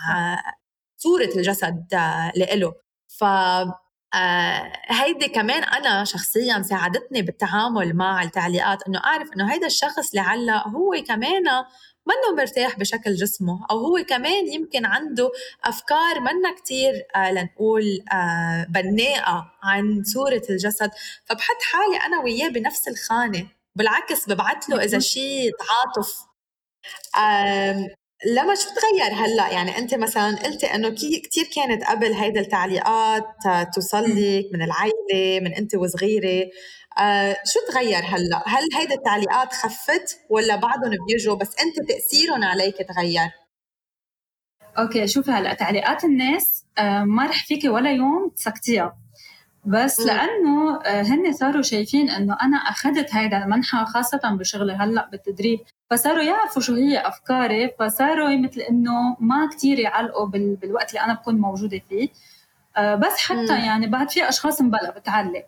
صورة 0.98 1.29
الجسد 1.36 1.88
لإله. 2.36 2.74
ف 3.07 3.24
آه 4.13 4.71
هيدي 4.87 5.27
كمان 5.27 5.63
أنا 5.63 6.03
شخصيا 6.03 6.61
ساعدتني 6.61 7.21
بالتعامل 7.21 7.95
مع 7.95 8.23
التعليقات 8.23 8.87
إنه 8.87 8.99
أعرف 8.99 9.29
إنه 9.35 9.53
هيدا 9.53 9.67
الشخص 9.67 10.15
لعل 10.15 10.49
هو 10.49 10.95
كمان 11.07 11.43
منه 12.05 12.35
مرتاح 12.37 12.79
بشكل 12.79 13.15
جسمه 13.15 13.65
أو 13.71 13.77
هو 13.79 14.03
كمان 14.09 14.47
يمكن 14.47 14.85
عنده 14.85 15.31
أفكار 15.63 16.19
منا 16.19 16.55
كتير 16.57 16.93
آه 17.15 17.31
لنقول 17.31 17.83
آه 18.13 18.65
بناءة 18.69 19.51
عن 19.63 20.03
صورة 20.03 20.41
الجسد. 20.49 20.91
فبحط 21.25 21.61
حالي 21.61 21.97
أنا 22.05 22.19
وياه 22.23 22.49
بنفس 22.49 22.87
الخانة 22.87 23.47
بالعكس 23.75 24.29
ببعث 24.29 24.69
له 24.69 24.83
إذا 24.83 24.99
شيء 24.99 25.51
تعاطف. 25.59 26.29
لما 28.25 28.55
شو 28.55 28.69
تغير 28.69 29.13
هلأ. 29.13 29.49
يعني 29.53 29.77
أنت 29.77 29.95
مثلا 29.95 30.35
قلتي 30.35 30.65
إنه 30.75 30.89
كثير 30.89 31.45
كانت 31.55 31.83
قبل 31.83 32.13
هيدا 32.13 32.39
التعليقات 32.39 33.25
توصل 33.75 34.03
لك 34.03 34.45
من 34.53 34.61
العائله 34.61 35.39
من 35.41 35.53
أنت 35.53 35.75
وصغيرة. 35.75 36.49
آه 36.99 37.38
شو 37.45 37.59
تغير 37.73 38.03
هلأ؟ 38.05 38.43
هل 38.47 38.63
هيدا 38.75 38.95
التعليقات 38.95 39.53
خفت 39.53 40.19
ولا 40.29 40.55
بعدهم 40.55 40.91
بيجوا 41.07 41.35
بس 41.35 41.55
أنت 41.59 41.89
تأثيرهم 41.89 42.43
عليك 42.43 42.75
تغير؟ 42.77 43.29
okay 44.79 45.07
شوفي 45.07 45.31
هلأ 45.31 45.53
تعليقات 45.53 46.03
الناس 46.03 46.65
آه 46.77 47.03
ما 47.03 47.25
رح 47.25 47.45
فيكي 47.45 47.69
ولا 47.69 47.91
يوم 47.91 48.29
تسكتيها. 48.35 48.97
بس 49.65 49.99
لأنه 49.99 50.81
آه، 50.85 51.01
هن 51.01 51.33
صاروا 51.33 51.61
شايفين 51.61 52.09
إنه 52.09 52.37
أنا 52.41 52.57
اخذت 52.57 53.15
هيدا 53.15 53.43
المنحى 53.43 53.85
خاصة 53.85 54.21
بشغلي 54.23 54.73
هلأ 54.73 55.09
بالتدريب 55.11 55.59
فصاروا 55.89 56.23
يعرفوا 56.23 56.61
شو 56.61 56.73
هي 56.75 57.07
أفكاري 57.07 57.71
فصاروا 57.79 58.37
مثل 58.37 58.61
إنه 58.61 59.17
ما 59.19 59.49
كتير 59.51 59.79
يعلقوا 59.79 60.25
بالوقت 60.27 60.89
اللي 60.89 61.01
أنا 61.01 61.13
بكون 61.13 61.35
موجودة 61.35 61.81
فيه 61.89 62.09
آه، 62.77 62.95
بس 62.95 63.17
حتى 63.17 63.53
م. 63.53 63.65
يعني 63.65 63.87
بعد 63.87 64.09
في 64.09 64.29
أشخاص 64.29 64.61
مبلا 64.61 64.99
بتعلق 64.99 65.45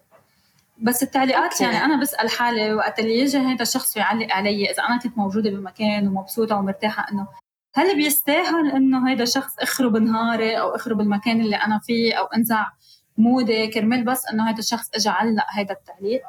بس 0.82 1.04
التعليقات 1.04 1.52
okay. 1.52 1.64
يعني 1.64 1.86
أنا 1.86 2.02
بسأل 2.02 2.30
حالي 2.30 2.74
وقت 2.74 3.00
اللي 3.00 3.20
يجي 3.20 3.38
هذا 3.38 3.62
الشخص 3.62 3.98
يعلق 3.98 4.34
علي 4.34 4.72
إذا 4.72 4.84
أنا 4.84 5.00
كنت 5.00 5.18
موجودة 5.18 5.50
بمكان 5.50 6.08
ومبسوطة 6.08 6.56
ومرتاحة 6.56 7.06
إنه 7.12 7.28
هل 7.76 7.96
بيستاهل 7.96 8.72
إنه 8.72 9.12
هذا 9.12 9.24
الشخص 9.24 9.60
اخرب 9.60 9.98
نهاري 9.98 10.60
أو 10.60 10.76
اخرب 10.76 11.02
المكان 11.02 11.42
اللي 11.42 11.56
أنا 11.56 11.80
فيه 11.80 12.14
أو 12.14 12.26
أنزع 12.26 12.68
مودي 13.22 13.68
كرمال 13.68 14.04
بس 14.04 14.26
إنه 14.28 14.50
هذا 14.50 14.60
الشخص 14.60 14.90
اجى 14.96 15.10
علق 15.10 15.46
هذا 15.56 15.72
التعليق. 15.72 16.22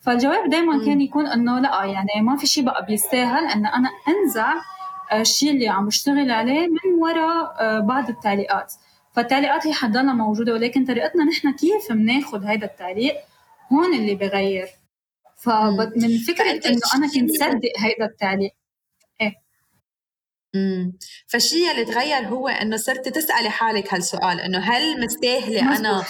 فالجواب 0.00 0.50
دائما 0.50 0.84
كان 0.84 1.00
يكون 1.00 1.26
إنه 1.26 1.58
لأ 1.60 1.84
يعني 1.84 2.22
ما 2.22 2.36
في 2.36 2.46
شيء 2.46 2.64
بقى 2.64 2.86
بيستاهل 2.86 3.44
إن 3.46 3.66
أنا 3.66 3.88
أنزع 4.08 4.54
آه، 5.12 5.20
الشيء 5.20 5.50
اللي 5.50 5.68
عم 5.68 5.86
بشتغل 5.86 6.30
عليه 6.30 6.66
من 6.68 6.94
وراء 7.00 7.56
آه، 7.60 7.80
بعض 7.80 8.08
التعليقات. 8.08 8.72
فالتعليقات 9.12 9.66
هي 9.66 9.72
حتضلها 9.72 10.14
موجودة 10.14 10.52
ولكن 10.52 10.84
طريقتنا 10.84 11.24
نحن 11.24 11.52
كيف 11.52 11.92
بناخذ 11.92 12.44
هذا 12.44 12.64
التعليق؟ 12.64 13.14
هون 13.72 13.94
اللي 13.94 14.14
بغير. 14.14 14.68
فمن 15.36 16.18
فكرة 16.28 16.68
إنه 16.68 16.80
أنا 16.94 17.06
كنت 17.14 17.30
صدق 17.30 17.72
هذا 17.78 18.06
التعليق. 18.10 18.52
فالشيء 21.28 21.70
اللي 21.70 21.84
تغير 21.84 22.28
هو 22.28 22.48
إنه 22.48 22.76
صرتي 22.76 23.10
تسالي 23.10 23.50
حالك 23.50 23.94
هالسؤال 23.94 24.40
إنه 24.40 24.58
هل 24.58 25.04
مستاهلة 25.04 25.76
أنا 25.76 26.04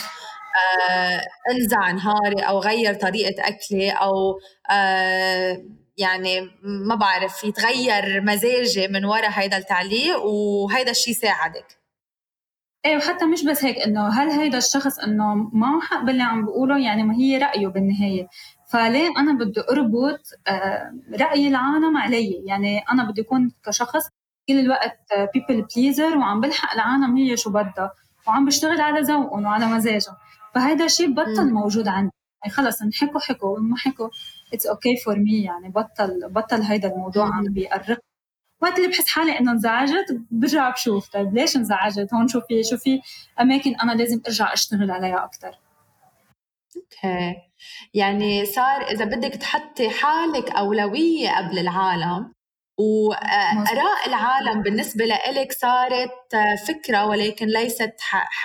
آه 0.90 1.22
أنزع 1.50 1.90
نهاري 1.90 2.40
أو 2.40 2.58
غير 2.58 2.94
طريقة 2.94 3.48
أكلي 3.48 3.90
أو 3.90 4.38
آه 4.70 5.62
يعني 5.98 6.40
ما 6.62 6.94
بعرف 6.94 7.44
يتغير 7.44 8.20
مزاجي 8.20 8.88
من 8.88 9.04
وراء 9.04 9.30
هيدا 9.30 9.56
التعليق 9.56 10.22
وهيدا 10.24 10.90
الشيء 10.90 11.14
ساعدك؟ 11.14 11.66
إيه 12.84 12.96
وحتى 12.96 13.24
مش 13.26 13.44
بس 13.44 13.64
هيك 13.64 13.78
إنه 13.78 14.08
هل 14.08 14.30
هيدا 14.30 14.58
الشخص 14.58 14.98
إنه 14.98 15.34
معه 15.34 15.80
حق 15.80 16.02
باللي 16.04 16.22
عم 16.22 16.46
بقوله؟ 16.46 16.78
يعني 16.78 17.02
ما 17.02 17.14
هي 17.14 17.38
رأيه 17.38 17.66
بالنهاية. 17.66 18.28
فليه 18.72 19.08
أنا 19.18 19.32
بدي 19.32 19.60
أربط 19.60 20.20
آه، 20.48 20.92
رأي 21.20 21.48
العالم 21.48 21.96
علي؟ 21.96 22.42
يعني 22.46 22.78
أنا 22.78 23.10
بدي 23.10 23.20
أكون 23.20 23.50
كشخص 23.66 24.08
كل 24.48 24.58
الوقت 24.58 24.98
people 25.34 25.66
pleaser 25.76 26.18
وعم 26.18 26.40
بلحق 26.40 26.72
العالم 26.72 27.16
هي 27.16 27.36
شو 27.36 27.50
بدها 27.50 27.92
وعم 28.28 28.44
بشتغل 28.44 28.80
على 28.80 29.00
ذوقهم 29.00 29.44
وعلى 29.44 29.66
مزاجهم. 29.66 30.14
فهذا 30.54 30.84
الشيء 30.84 31.12
بطل 31.14 31.52
موجود 31.52 31.88
عندي. 31.88 32.12
يعني 32.42 32.54
خلص 32.54 32.82
ان 32.82 32.92
حكوا 32.92 33.20
حكوا 33.20 33.58
وما 33.58 33.76
حكوا 33.76 34.08
it's 34.54 34.66
okay 34.66 34.96
for 34.96 35.18
me 35.18 35.42
يعني 35.42 35.68
بطل 35.68 36.28
بطل 36.28 36.62
هيدا 36.62 36.88
الموضوع 36.92 37.26
عم 37.34 37.44
بيفرق 37.44 37.98
وقت 38.62 38.78
اللي 38.78 38.88
بحس 38.88 39.08
حالي 39.08 39.38
إنه 39.40 39.52
انزعجت 39.52 40.20
برجع 40.30 40.70
بشوف 40.70 41.08
طيب 41.08 41.34
ليش 41.34 41.56
انزعجت؟ 41.56 42.14
هون 42.14 42.28
شو 42.28 42.40
في 42.40 42.62
شو 42.62 42.76
في 42.76 43.00
أماكن 43.40 43.74
أنا 43.74 43.92
لازم 43.92 44.20
أرجع 44.26 44.52
أشتغل 44.52 44.90
عليها 44.90 45.24
أكثر 45.24 45.58
أوكي 46.76 47.36
يعني 47.94 48.44
صار 48.46 48.82
إذا 48.82 49.04
بدك 49.04 49.34
تحطي 49.34 49.90
حالك 49.90 50.50
أولوية 50.50 51.30
قبل 51.36 51.58
العالم 51.58 52.32
وآراء 52.78 54.06
العالم 54.06 54.62
بالنسبة 54.62 55.04
لإلك 55.04 55.52
صارت 55.52 56.36
فكرة 56.68 57.06
ولكن 57.06 57.46
ليست 57.46 57.92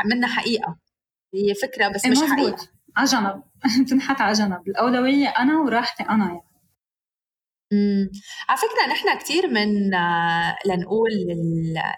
منها 0.06 0.30
حقيقة. 0.30 0.78
هي 1.36 1.54
فكرة 1.56 1.88
بس 1.88 2.06
مش 2.06 2.18
حقيقة. 2.18 2.68
على 2.98 3.08
جنب. 3.08 3.44
تنحط 3.90 4.22
على 4.22 4.34
جنب. 4.34 4.68
الأولوية 4.68 5.28
أنا 5.28 5.60
وراحتي 5.60 6.04
أنا 6.04 6.26
يعني. 6.26 6.52
على 8.50 8.58
فكرة 8.58 8.88
نحن 8.92 9.18
كثير 9.18 9.48
من 9.48 9.94
آه، 9.94 10.58
لنقول 10.66 11.10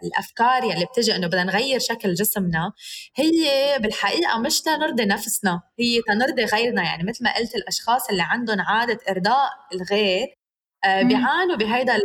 الأفكار 0.03 0.63
يلي 0.63 0.85
بتجي 0.85 1.15
إنه 1.15 1.27
بدنا 1.27 1.43
نغير 1.43 1.79
شكل 1.79 2.13
جسمنا 2.13 2.71
هي 3.15 3.43
بالحقيقة 3.79 4.39
مش 4.39 4.61
تنرضي 4.61 5.05
نفسنا 5.05 5.61
هي 5.79 6.01
تنرضي 6.07 6.45
غيرنا. 6.45 6.83
يعني 6.83 7.03
مثل 7.03 7.23
ما 7.23 7.35
قلت 7.37 7.55
الأشخاص 7.55 8.09
اللي 8.09 8.23
عندهم 8.23 8.61
عادة 8.61 8.99
إرضاء 9.09 9.49
الغير 9.73 10.27
آه، 10.27 10.42
بيعانوا 10.85 11.55
بهيدا 11.55 11.95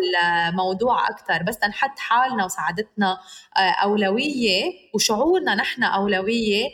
الموضوع 0.48 1.08
أكثر 1.08 1.42
بس 1.42 1.58
نحط 1.64 1.98
حالنا 1.98 2.44
وسعادتنا 2.44 3.18
آه، 3.56 3.60
أولوية 3.60 4.72
وشعورنا 4.94 5.54
نحن 5.54 5.82
أولوية 5.82 6.68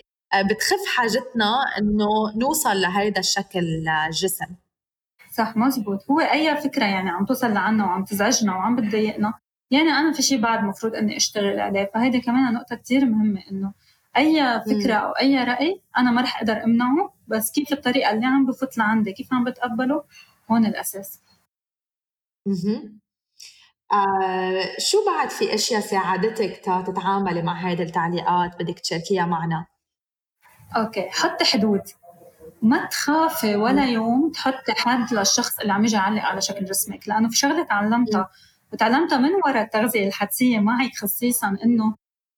بتخف 0.51 0.87
حاجتنا 0.97 1.55
إنه 1.79 2.37
نوصل 2.37 2.81
لهيدا 2.81 3.21
الشكل 3.21 3.89
الجسم. 3.89 4.47
صح 5.33 5.57
مزبوط. 5.57 6.11
هو 6.11 6.21
أي 6.21 6.57
فكرة 6.57 6.85
يعني 6.85 7.11
عم 7.11 7.25
توصل 7.25 7.51
لعنا 7.55 7.85
وعم 7.85 8.05
تزعجنا 8.05 8.53
وعم 8.57 8.77
بتضايقنا 8.77 9.35
يعني 9.71 9.91
أنا 9.91 10.13
في 10.13 10.23
شيء 10.23 10.41
بعد 10.41 10.65
مفروض 10.65 10.95
إني 10.95 11.17
أشتغل 11.17 11.61
عليه. 11.61 11.91
فهيدي 11.95 12.21
كمان 12.21 12.55
نقطة 12.55 12.77
كثير 12.77 13.05
مهمة 13.05 13.41
إنه 13.51 13.73
أي 14.17 14.61
فكرة 14.61 14.95
أو 14.95 15.11
أي 15.13 15.45
رأي 15.45 15.81
أنا 15.99 16.11
ما 16.11 16.23
رح 16.23 16.37
أقدر 16.37 16.65
أمنعه 16.65 17.15
بس 17.29 17.51
كيف 17.51 17.73
الطريقة 17.73 18.11
اللي 18.11 18.27
عم 18.27 18.47
بفوت 18.47 18.79
لعندي 18.79 19.13
كيف 19.13 19.33
عم 19.33 19.45
بتقبله 19.45 20.05
هون 20.51 20.67
الأساس. 20.67 21.21
أها 22.47 22.83
آه 23.93 24.77
شو 24.79 24.99
بعد 25.07 25.31
في 25.31 25.55
أشياء 25.55 25.81
ساعدتك 25.81 26.57
تتعاملي 26.87 27.43
مع 27.43 27.53
هذه 27.71 27.83
التعليقات؟ 27.83 28.63
بدك 28.63 28.79
تشاركيها 28.79 29.27
معنا؟ 29.27 29.67
أوكي 30.77 31.11
حطي 31.11 31.45
حدود. 31.45 31.83
ما 32.63 32.87
تخافي 32.87 33.57
ولا 33.57 33.87
يوم 33.87 34.31
تحطي 34.33 34.73
حد 34.73 35.15
للشخص 35.15 35.61
اللي 35.61 35.73
عم 35.73 35.85
يجي 35.85 35.97
يعلق 35.97 36.23
على 36.23 36.41
شكل 36.41 36.65
جسمك 36.65 37.09
لأنه 37.09 37.29
في 37.29 37.37
شغلة 37.37 37.65
تعلمتها 37.65 38.29
وتعلمتها 38.73 39.19
من 39.19 39.31
وراء 39.35 39.63
التغذية 39.65 40.09
الحدسية 40.09 40.59
معي 40.59 40.91
خصيصا 40.91 41.57
إنه 41.65 41.95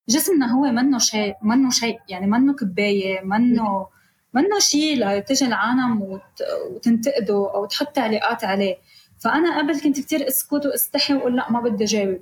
جسمنا 0.09 0.53
هو 0.53 0.63
منه 0.63 0.99
شيء 0.99 1.35
منه 1.43 1.71
شيء 1.71 1.99
يعني 2.09 2.27
منه 2.27 2.55
كباية 2.55 3.21
منه 3.21 3.87
منه 4.35 4.59
شيء 4.59 5.07
لتجي 5.09 5.45
العالم 5.47 6.21
وتنتقده 6.71 7.51
أو 7.55 7.67
تحط 7.67 7.89
تعليقات 7.89 8.45
عليه. 8.45 8.77
فأنا 9.19 9.59
قبل 9.59 9.81
كنت 9.81 10.01
كتير 10.01 10.29
اسكت 10.29 10.67
واستحي 10.67 11.15
وأقول 11.15 11.37
لا 11.37 11.53
ما 11.53 11.61
بدي 11.61 11.85
جاوب 11.85 12.21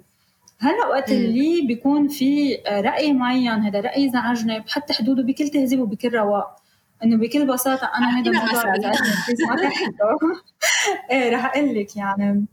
هلأ 0.58 0.86
وقت 0.86 1.10
اللي 1.10 1.66
بيكون 1.66 2.08
في 2.08 2.58
رأي 2.68 3.12
معين 3.12 3.48
هذا 3.48 3.80
رأي 3.80 4.10
زعجني 4.10 4.60
بحط 4.60 4.92
حدوده 4.92 5.22
بكل 5.22 5.48
تهذيب 5.48 5.80
وبكل 5.80 6.14
رواق. 6.14 6.56
إنه 7.04 7.16
بكل 7.16 7.46
بساطة 7.46 7.90
أنا 7.98 8.20
هذا 8.20 8.30
الموضوع 8.30 8.64
ما 8.64 10.40
إيه 11.10 11.30
رح 11.30 11.44
أقول 11.44 11.74
لك 11.74 11.96
يعني 11.96 12.46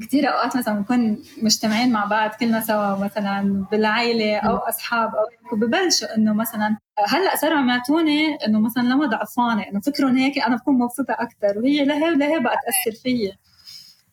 كثير 0.00 0.28
أوقات 0.32 0.56
مثلا 0.56 0.74
بنكون 0.74 1.18
مجتمعين 1.42 1.92
مع 1.92 2.04
بعض 2.04 2.30
كلنا 2.30 2.60
سوا 2.60 3.04
مثلا 3.04 3.64
بالعائله 3.72 4.36
أو 4.36 4.56
أصحاب 4.56 5.10
أو 5.14 5.56
ببلشوا 5.56 6.16
إنه 6.16 6.32
مثلا 6.32 6.76
هلأ 7.08 7.36
صاروا 7.36 7.58
عم 7.58 7.68
يعطوني 7.68 8.34
إنه 8.46 8.60
مثلا 8.60 8.82
لما 8.82 9.06
ضعفانه 9.06 9.62
إنه 9.62 9.80
فكرهم 9.80 10.16
هيك 10.16 10.38
أنا 10.38 10.56
بكون 10.56 10.78
مبسوطة 10.78 11.12
أكثر 11.18 11.58
وهي 11.58 11.84
لهي 11.84 12.10
ولهي 12.10 12.40
بقى 12.40 12.56
تأثر 12.56 13.02
فيي. 13.02 13.32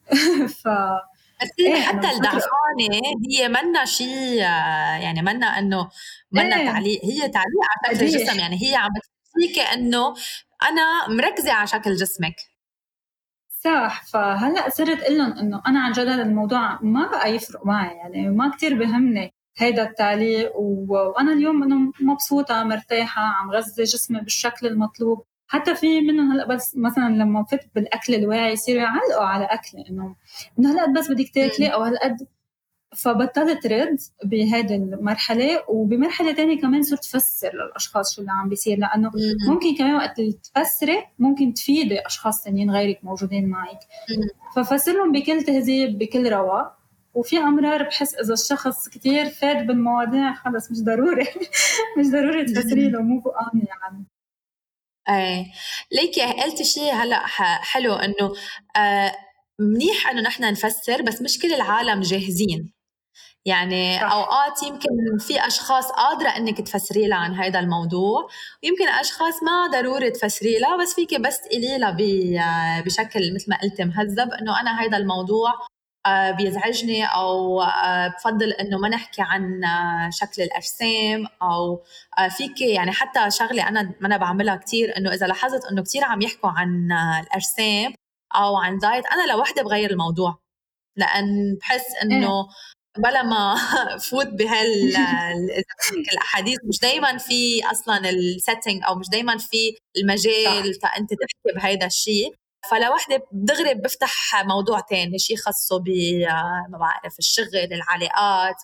ف 0.64 0.68
بس 1.42 1.50
هي 1.60 1.76
إيه 1.76 1.82
حتى 1.82 2.10
الضعفانه 2.10 3.02
هي 3.30 3.48
منا 3.50 3.86
شيء 3.86 4.36
يعني 5.04 5.22
منا 5.22 5.46
إنه 5.46 5.90
منا 6.32 6.56
إيه. 6.56 6.66
تعليق 6.66 7.06
هي 7.06 7.20
تعليق 7.20 7.62
على 7.88 7.96
شكل 7.96 8.06
الجسم 8.06 8.40
يعني 8.40 8.64
هي 8.64 8.76
عم 8.76 8.92
فيك 9.34 9.60
إنه 9.60 10.14
أنا 10.64 11.08
مركزة 11.08 11.54
على 11.54 11.68
شكل 11.68 11.96
جسمك. 11.96 12.36
صح 13.50 14.06
فهلأ 14.06 14.70
صرت 14.70 15.02
أقول 15.02 15.18
لهم 15.18 15.32
إنه 15.32 15.62
أنا 15.68 15.80
عن 15.80 15.92
جد 15.92 16.08
هذا 16.08 16.22
الموضوع 16.22 16.80
ما 16.82 17.08
بقى 17.08 17.36
يفرق 17.36 17.66
معي 17.66 17.96
يعني 17.96 18.30
ما 18.30 18.50
كتير 18.50 18.80
بهمني 18.80 19.34
هيدا 19.58 19.84
التعليق 19.84 20.52
وأنا 20.56 21.34
اليوم 21.34 21.64
إنه 21.64 21.92
مبسوطة 22.02 22.64
مرتاحة 22.64 23.22
عم 23.22 23.52
غذي 23.52 23.84
جسمي 23.84 24.20
بالشكل 24.20 24.68
المطلوب. 24.68 25.26
حتى 25.54 25.76
في 25.76 26.02
منهم 26.02 26.32
هلأ 26.32 26.48
بس 26.48 26.76
مثلا 26.78 27.10
لما 27.10 27.44
فت 27.44 27.60
بالأكل 27.76 28.16
الواعي 28.16 28.54
يصيروا 28.54 28.82
يعلقوا 28.82 29.26
على 29.26 29.46
اكلي 29.46 29.86
إنه 29.90 30.16
إنه 30.60 30.72
هلأ 30.72 30.94
بس 31.00 31.12
بدك 31.12 31.30
تاكلي 31.34 31.68
أو 31.68 31.82
هالقد 31.82 32.28
فبطلت 32.96 33.68
رد 33.68 34.00
بهذه 34.24 34.76
المرحلة 34.76 35.64
وبمرحلة 35.70 36.34
تانية 36.34 36.62
كمان 36.62 36.84
صرت 36.84 37.06
فسر 37.06 37.52
للأشخاص 37.54 38.16
شو 38.16 38.22
اللي 38.22 38.32
عم 38.32 38.50
بيصير 38.50 38.78
لأنه 38.78 39.12
ممكن 39.48 39.76
كمان 39.76 39.96
وقت 39.96 40.22
تفسري 40.22 41.04
ممكن 41.20 41.54
تفيدي 41.54 42.06
أشخاص 42.06 42.44
تانيين 42.44 42.72
غيرك 42.72 43.00
موجودين 43.04 43.50
معك. 43.50 43.80
ففسر 44.56 44.94
لهم 44.94 45.12
بكل 45.12 45.44
تهذيب 45.44 45.98
بكل 45.98 46.32
رواق 46.32 46.78
وفي 47.14 47.38
أمرار 47.38 47.84
بحس 47.84 48.16
إذا 48.16 48.34
الشخص 48.34 48.90
كتير 48.90 49.26
فاد 49.30 49.68
بالمواضيع 49.68 50.34
خلص 50.34 50.72
مش 50.72 50.84
ضروري. 50.84 51.28
مش 51.98 52.06
ضروري 52.12 52.46
تفسري 52.46 52.90
له 52.90 53.02
مو 53.02 53.20
بقاني 53.20 53.68
يعني. 53.68 54.06
إيه 55.10 55.46
ليكي 55.92 56.22
قلتي 56.22 56.64
شيء 56.64 56.94
هلأ 56.94 57.26
حلو 57.62 57.94
إنه 57.94 58.34
آه 58.78 59.16
منيح 59.60 60.10
إنه 60.10 60.22
نحن 60.22 60.44
نفسر 60.44 61.02
بس 61.02 61.22
مش 61.22 61.40
كل 61.40 61.54
العالم 61.54 62.02
جاهزين 62.02 62.74
يعني 63.46 64.00
صح. 64.00 64.12
أوقات 64.12 64.64
يمكن 64.64 64.90
في 65.20 65.48
أشخاص 65.48 65.92
قادرة 65.92 66.30
إنك 66.30 66.62
تفسري 66.62 67.08
لها 67.08 67.18
عن 67.18 67.34
هذا 67.34 67.60
الموضوع 67.60 68.28
ويمكن 68.64 68.88
أشخاص 68.88 69.44
ما 69.44 69.68
ضروري 69.68 70.12
تفسري 70.12 70.60
لها 70.60 70.78
بس 70.78 70.94
فيك 70.96 71.22
بس 71.22 71.42
تقولي 71.42 71.78
لها 71.78 71.92
بشكل 72.82 73.36
مثل 73.36 73.46
ما 73.50 73.58
قلت 73.62 73.82
مهذب 73.82 74.32
إنه 74.32 74.62
أنا 74.62 74.82
هذا 74.82 74.98
الموضوع 74.98 75.54
بيزعجني 76.38 77.06
أو 77.06 77.62
آه، 77.62 78.08
بفضل 78.08 78.52
إنه 78.52 78.78
ما 78.78 78.90
نحكي 78.90 79.22
عن 79.22 79.64
آه، 79.64 80.10
شكل 80.10 80.42
الأجسام 80.42 81.26
أو 81.42 81.84
فيك 82.38 82.62
يعني 82.62 82.92
حتى 82.92 83.32
شغلة 83.32 83.68
أنا 83.68 83.82
ما 84.02 84.08
أنا 84.08 84.18
بعملها 84.18 84.56
كثير 84.56 84.98
إنه 84.98 85.14
إذا 85.14 85.28
لاحظت 85.28 85.66
إنه 85.72 85.84
كثير 85.84 86.04
عم 86.04 86.22
يحكوا 86.22 86.50
عن 86.50 86.92
الأجسام 87.22 87.94
أو 88.36 88.58
عن 88.58 88.78
دايت 88.78 89.06
أنا 89.06 89.34
لوحدي 89.34 89.64
بغير 89.64 89.92
الموضوع 89.92 90.40
لأن 90.98 91.58
بحس 91.62 91.96
إنه 92.04 92.42
إيه. 92.42 92.48
بلا 92.98 93.24
ما 93.24 93.56
فوت 94.10 94.28
بهال 94.28 94.96
الأحاديث 96.14 96.58
مش 96.64 96.80
دائما 96.80 97.18
في 97.18 97.62
أصلا 97.72 98.10
ال 98.10 98.19
setting 98.19 98.84
أو 98.84 98.96
مش 98.96 99.10
دائما 99.10 99.38
في 99.38 99.78
المجال 99.98 100.80
انت 100.98 101.10
تحكي 101.10 101.56
بهيدا 101.56 101.86
الشيء 101.86 102.34
فالوحدة 102.70 103.28
دغري 103.32 103.74
بفتح 103.74 104.44
موضوع 104.46 104.80
تاني 104.80 105.20
شيء 105.20 105.38
خاصه 105.38 105.80
ب 105.80 105.90
ما 106.70 106.78
بعرف 106.78 107.20
الشغل 107.20 107.56
العلاقات 107.72 108.56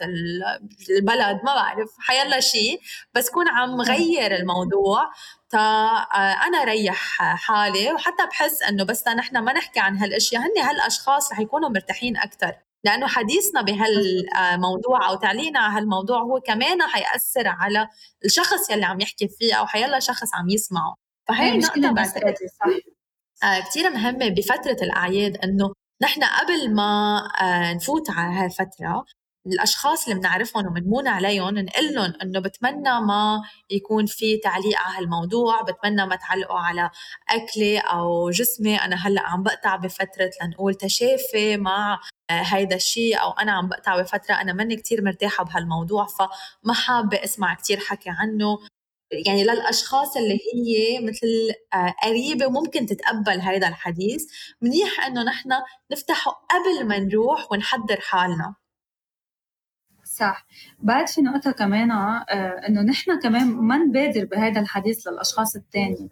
البلد 0.90 1.40
ما 1.44 1.56
بعرف 1.56 1.90
حيلا 2.00 2.40
شيء 2.40 2.80
بس 3.14 3.30
كون 3.30 3.48
عم 3.48 3.82
غير 3.82 4.36
الموضوع 4.36 5.12
تا 5.50 5.60
أنا 6.48 6.64
ريح 6.64 7.18
حالي 7.22 7.94
وحتى 7.94 8.26
بحس 8.26 8.62
إنه 8.64 8.84
بس 8.84 9.08
نحن 9.08 9.38
ما 9.38 9.54
نحكي 9.54 9.80
عن 9.80 9.98
هالأشياء 9.98 10.42
هن 10.42 10.64
هالأشخاص 10.64 11.32
رح 11.32 11.40
يكونوا 11.40 11.70
مرتاحين 11.70 12.18
أكثر 12.18 12.54
لأنه 12.84 13.08
حديثنا 13.08 13.62
بهالموضوع 13.62 15.10
أو 15.10 15.16
تعليقنا 15.16 15.60
على 15.60 15.78
هالموضوع 15.78 16.20
هو 16.22 16.40
كمان 16.40 16.82
حيأثر 16.82 17.48
على 17.48 17.88
الشخص 18.26 18.70
يلي 18.70 18.86
عم 18.86 19.02
يحكي 19.02 19.28
فيه 19.28 19.54
أو 19.56 19.66
حيلا 19.68 20.00
شخص 20.00 20.36
عم 20.36 20.50
يسمعه. 20.50 20.96
فهي 21.28 21.58
نقطة 21.58 21.92
بعتقد. 21.94 22.24
آه 22.66 22.99
كثير 23.44 23.90
مهمة 23.90 24.30
بفترة 24.30 24.78
الأعياد 24.82 25.38
إنه 25.38 25.74
نحن 26.02 26.24
قبل 26.24 26.74
ما 26.76 27.18
آه 27.42 27.74
نفوت 27.74 28.10
على 28.10 28.34
هاي 28.40 28.46
الفترة 28.46 29.06
الأشخاص 29.48 30.08
اللي 30.08 30.20
بنعرفهم 30.20 30.68
وبنمون 30.68 31.08
عليهم 31.08 31.58
نقول 31.58 31.94
لهم 31.94 32.14
إنه 32.24 32.40
بتمنى 32.40 33.02
ما 33.02 33.42
يكون 33.70 34.06
في 34.06 34.38
تعليق 34.38 34.80
على 34.80 34.98
هالموضوع 34.98 35.62
بتمنى 35.62 36.06
ما 36.06 36.16
تعلقوا 36.16 36.60
على 36.60 36.90
اكلي 37.30 37.80
أو 37.80 38.30
جسمي 38.30 38.76
أنا 38.78 38.96
هلأ 38.96 39.22
عم 39.22 39.44
بقطع 39.44 39.76
بفترة 39.76 40.30
لنقول 40.44 40.76
تشافي 40.76 41.58
مع 41.58 42.00
آه، 42.30 42.42
هيدا 42.42 42.76
الشيء 42.76 43.22
أو 43.22 43.32
أنا 43.32 43.52
عم 43.52 43.68
بقطع 43.70 44.02
بفترة 44.02 44.36
أنا 44.36 44.54
ماني 44.54 44.76
كتير 44.76 45.04
مرتاحة 45.04 45.44
بهالموضوع 45.44 46.06
فما 46.06 46.74
حابة 46.74 47.24
أسمع 47.24 47.54
كتير 47.54 47.80
حكي 47.80 48.10
عنه. 48.10 48.58
يعني 49.12 49.44
للأشخاص 49.44 50.18
اللي 50.18 50.40
هي 50.54 51.00
مثل 51.00 51.28
آه، 51.74 51.94
قريبة 52.04 52.46
وممكن 52.48 52.86
تتقبل 52.86 53.42
هذا 53.42 53.68
الحديث 53.68 54.26
منيح 54.62 55.06
إنه 55.06 55.24
نحن 55.24 55.50
نفتحه 55.92 56.32
قبل 56.32 56.88
ما 56.88 57.00
نروح 57.00 57.52
ونحضر 57.52 58.00
حالنا. 58.02 58.56
صح. 60.04 60.46
بعد 60.80 61.08
في 61.08 61.22
نقطة 61.22 61.52
كمان 61.52 61.92
آه 61.92 62.26
إنه 62.68 62.82
نحن 62.82 63.20
كمان 63.20 63.48
ما 63.48 63.78
نبادر 63.78 64.26
بهذا 64.26 64.62
الحديث 64.62 65.08
للأشخاص 65.08 65.56
الثانية 65.56 66.10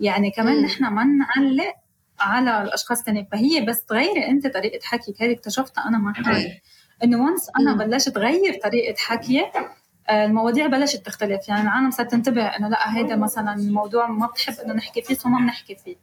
يعني 0.00 0.30
كمان. 0.30 0.62
نحن 0.62 0.84
ما 0.84 1.04
نعلق 1.04 1.74
على 2.20 2.62
الأشخاص 2.62 2.98
الثانية 2.98 3.28
فهي 3.32 3.60
بس 3.60 3.84
تغيري 3.84 4.26
أنت 4.26 4.46
طريقة 4.46 4.80
حكيك. 4.84 5.22
هذه 5.22 5.32
اكتشفتها 5.32 5.88
أنا 5.88 5.98
مع 5.98 6.12
حالي 6.12 6.60
إنه 7.04 7.24
once 7.24 7.50
أنا 7.60 7.72
بلشت 7.74 8.18
غير 8.18 8.60
طريقة 8.62 8.94
حكي 8.98 9.40
آه، 9.40 9.76
المواضيع 10.10 10.66
بلشت 10.66 11.06
تختلف. 11.06 11.48
يعني 11.48 11.62
العالم 11.62 11.90
صارت 11.90 12.10
تنتبه 12.10 12.42
إنه 12.46 12.68
لا 12.68 12.96
هيدا 12.96 13.16
مثلا 13.16 13.54
الموضوع 13.54 14.06
ما 14.06 14.26
بتحب 14.26 14.54
إنه 14.64 14.74
نحكي 14.74 15.02
فيه 15.02 15.14
so 15.14 15.28
ما 15.28 15.38
بنحكي 15.38 15.76
فيه. 15.76 15.96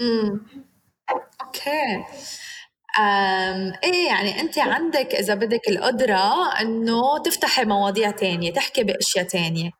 امم 0.00 0.40
okay. 1.42 2.04
أم 2.98 3.72
إيه 3.84 4.06
يعني 4.06 4.40
أنت 4.40 4.58
عندك 4.58 5.14
إذا 5.14 5.34
بدك 5.34 5.68
القدرة 5.68 6.52
إنه 6.60 7.18
تفتحي 7.24 7.64
مواضيع 7.64 8.10
تانية 8.10 8.52
تحكي 8.52 8.82
بأشياء 8.84 9.24
تانية. 9.24 9.70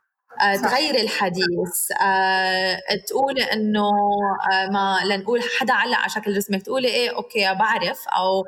أه 0.42 0.56
تغيري 0.56 1.00
الحديث. 1.00 1.92
أه 2.02 2.78
تقولي 3.08 3.42
إنه 3.42 3.90
أه 4.52 4.66
ما 4.70 5.00
لنقول 5.04 5.40
حدا 5.60 5.72
علق 5.72 5.98
على 5.98 6.08
شكل 6.10 6.34
جسمك 6.34 6.62
تقولي 6.62 6.88
إيه 6.88 7.16
أوكي 7.16 7.54
بعرف 7.54 8.08
أو 8.08 8.44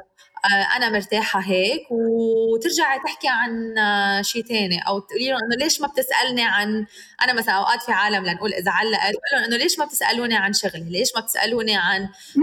أنا 0.76 0.90
مرتاحة 0.90 1.40
هيك 1.40 1.82
وترجعي 1.90 2.98
تحكي 2.98 3.28
عن 3.28 3.78
آه، 3.78 4.22
شيء 4.22 4.44
ثاني 4.44 4.80
أو 4.88 4.98
تقولي 4.98 5.30
لهم 5.30 5.38
إنه 5.46 5.64
ليش 5.64 5.80
ما 5.80 5.88
بتسألني 5.88 6.44
عن 6.44 6.86
أنا 7.22 7.32
مثلا 7.32 7.54
أوقات 7.54 7.82
في 7.82 7.92
عالم 7.92 8.26
لنقول 8.26 8.54
إذا 8.54 8.70
علقت 8.70 9.00
بقول 9.00 9.22
لهم 9.34 9.44
إنه 9.44 9.56
ليش 9.56 9.78
ما 9.78 9.84
بتسألوني 9.84 10.36
عن 10.36 10.52
شغلي؟ 10.52 10.90
ليش 10.90 11.08
ما 11.16 11.20
بتسألوني 11.20 11.76
عن 11.76 12.02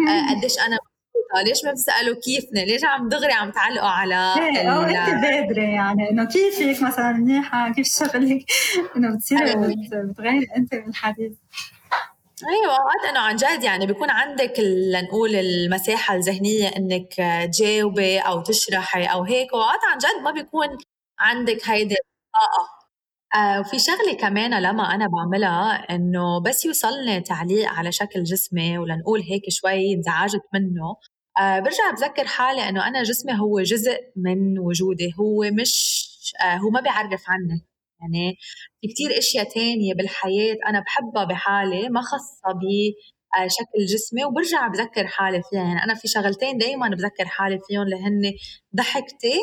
آه، 0.10 0.36
قديش 0.36 0.60
أنا 0.60 0.78
ليش 1.46 1.66
ما 1.66 1.72
بتسألوا 1.72 2.16
كيفني؟ 2.16 2.66
ليش 2.66 2.84
عم 2.84 3.10
دغري 3.10 3.34
عم 3.34 3.52
تعلقوا 3.52 3.90
على 3.90 4.34
إيه 4.38 4.70
أو 4.70 4.82
انت 4.82 5.22
بادرة 5.26 5.62
يعني 5.62 6.10
إنه 6.10 6.26
كيفك 6.26 6.84
مثلا 6.84 7.12
منيحة؟ 7.12 7.74
كيف 7.74 7.88
شغلك؟ 7.88 8.46
إنه 8.96 9.16
بتصيري 9.16 9.50
أيوة. 9.50 9.76
بتغيري 9.94 10.48
أنت 10.58 10.76
بالحديث 10.76 11.32
أيوه 12.47 12.71
أوقات 12.73 13.06
إنه 13.10 13.19
عن 13.19 13.36
جد 13.36 13.63
يعني 13.63 13.86
بيكون 13.86 14.10
عندك 14.10 14.54
لنقول 14.60 15.36
المساحة 15.36 16.15
الذهنية 16.15 16.67
إنك 16.67 17.13
تجاوبي 17.54 18.19
أو 18.19 18.41
تشرحي 18.43 19.04
أو 19.06 19.23
هيك 19.23 19.54
وأوقات 19.54 19.80
عن 19.91 19.97
جد 19.97 20.23
ما 20.23 20.32
بيكون 20.32 20.67
عندك 21.19 21.69
هيدي 21.69 21.95
الطاقة. 21.95 22.69
آه 23.36 23.60
وفي 23.60 23.80
شغلة 23.80 24.13
كمان 24.19 24.62
لما 24.63 24.95
أنا 24.95 25.08
بعملها 25.08 25.73
إنه 25.95 26.41
بس 26.41 26.65
يوصلني 26.65 27.21
تعليق 27.21 27.69
على 27.69 27.91
شكل 27.91 28.23
جسمي 28.23 28.78
ولنقول 28.78 29.21
هيك 29.21 29.43
شوي 29.49 29.93
انزعجت 29.95 30.41
منه 30.54 30.95
آه 31.39 31.60
برجع 31.60 31.91
بذكر 31.91 32.28
حالي 32.28 32.69
إنه 32.69 32.88
أنا 32.88 33.04
جسمي 33.04 33.34
هو 33.39 33.62
جزء 33.62 33.97
من 34.15 34.60
وجودي 34.60 35.13
هو 35.19 35.52
مش 35.52 36.06
آه 36.43 36.56
هو 36.58 36.69
ما 36.69 36.82
بيعرف 36.82 37.23
عني. 37.30 37.65
يعني 38.02 38.38
في 38.82 38.88
كتير 38.88 39.18
أشياء 39.18 39.44
تانية 39.54 39.94
بالحياة 39.94 40.56
أنا 40.68 40.80
بحبها 40.80 41.24
بحالي 41.24 41.90
ما 41.90 42.02
خاصة 42.02 42.48
بشكل 42.54 43.86
جسمي 43.94 44.26
وبرجع 44.26 44.68
بذكر 44.68 45.08
حالي 45.08 45.42
فيها. 45.50 45.64
يعني 45.64 45.84
أنا 45.84 45.96
في 45.96 46.08
شغلتين 46.08 46.58
دائما 46.58 46.88
بذكر 46.90 47.26
حالي 47.26 47.60
فيهم 47.68 47.82
اللي 47.82 47.96
هن 47.96 48.34
ضحكتي 48.76 49.38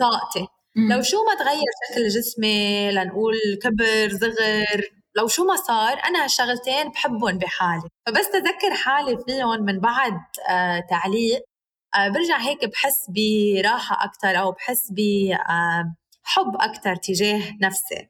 طاقتي. 0.00 0.46
لو 0.90 1.02
شو 1.02 1.16
ما 1.24 1.34
تغير 1.44 1.64
شكل 1.92 2.08
جسمي 2.08 2.90
لنقول 2.92 3.34
كبر 3.62 4.08
صغر 4.20 4.82
لو 5.16 5.26
شو 5.28 5.44
ما 5.44 5.56
صار 5.56 5.98
أنا 6.08 6.24
هالشغلتين 6.24 6.88
بحبهم 6.90 7.38
بحالي. 7.38 7.82
فبس 8.06 8.30
تذكر 8.30 8.74
حالي 8.74 9.18
فيهم 9.26 9.62
من 9.64 9.80
بعد 9.80 10.12
آه 10.50 10.80
تعليق 10.90 11.42
آه 11.96 12.08
برجع 12.08 12.36
هيك 12.38 12.64
بحس 12.64 13.10
براحة 13.10 14.04
أكثر 14.04 14.40
أو 14.40 14.52
بحس 14.52 14.92
ب 14.92 15.00
آه 15.50 15.94
حب 16.34 16.54
أكثر 16.54 16.96
تجاه 16.96 17.42
نفسي 17.62 18.08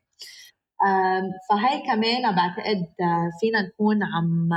فهي 1.50 1.83
كمان 1.87 2.35
بعتقد 2.37 2.87
فينا 3.40 3.62
نكون 3.62 4.02
عم 4.02 4.48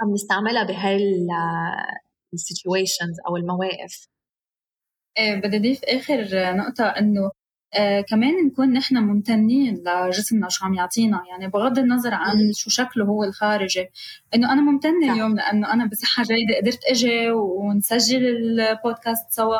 عم 0.00 0.12
نستعملها 0.12 0.62
بهاي 0.62 1.26
ال 2.34 2.42
situations 2.42 3.16
أو 3.28 3.36
المواقف. 3.36 4.08
إيه 5.18 5.34
بدي 5.36 5.56
اضيف 5.56 5.80
آخر 5.84 6.26
نقطة 6.56 6.84
إنه 6.84 7.30
آه 7.74 8.00
كمان 8.00 8.46
نكون 8.46 8.72
نحن 8.72 8.96
ممتنين 8.96 9.74
لجسمنا 9.74 10.48
شو 10.48 10.64
عم 10.64 10.74
يعطينا. 10.74 11.22
يعني 11.30 11.48
بغض 11.48 11.78
النظر 11.78 12.14
عن 12.14 12.52
شو 12.54 12.70
شكله 12.70 13.04
هو 13.04 13.24
الخارجي. 13.24 13.86
إنه 14.34 14.52
أنا 14.52 14.60
ممتنة 14.62 15.12
اليوم 15.12 15.36
لأنه 15.36 15.72
أنا 15.72 15.86
بصحة 15.86 16.22
جيدة 16.22 16.56
قدرت 16.60 16.84
إجي 16.84 17.30
ونسجل 17.30 18.26
البودكاست 18.26 19.30
سوا. 19.30 19.58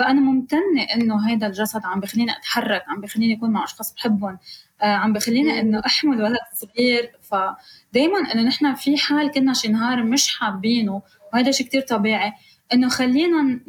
فأنا 0.00 0.20
ممتنة 0.20 0.82
إنه 0.94 1.28
هذا 1.28 1.46
الجسد 1.46 1.80
عم 1.84 2.00
بخليني 2.00 2.32
أتحرك 2.32 2.84
عم 2.88 3.00
بخليني 3.00 3.36
أكون 3.36 3.50
مع 3.50 3.64
أشخاص 3.64 3.94
بحبهم 3.94 4.38
آه 4.82 4.94
عم 4.94 5.12
بخليني 5.12 5.60
إنه 5.60 5.82
أحمل 5.86 6.22
ولد 6.22 6.38
صغير. 6.54 7.12
فدائما 7.22 8.18
إنه 8.34 8.42
نحن 8.42 8.74
في 8.74 8.96
حال 8.96 9.30
كنا 9.30 9.54
شي 9.54 9.68
نهار 9.68 10.02
مش 10.02 10.38
حابينه 10.38 11.02
وهذا 11.32 11.50
شيء 11.50 11.66
كتير 11.66 11.80
طبيعي 11.80 12.32
إنه 12.72 12.88
خلينا 12.88 13.60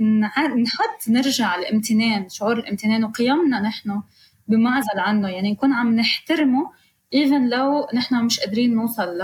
نحط 0.63 1.10
نرجع 1.10 1.56
الامتنان 1.56 2.30
شعور 2.30 2.60
الامتنان 2.60 3.04
وقيمنا 3.04 3.60
نحن 3.60 4.02
بمعزل 4.48 5.00
عنه. 5.00 5.30
يعني 5.30 5.52
نكون 5.52 5.74
عم 5.74 5.96
نحترمه 5.96 6.72
ايفن 7.13 7.50
لو 7.50 7.88
نحن 7.94 8.26
مش 8.26 8.39
قادرين 8.39 8.76
نوصل 8.76 9.17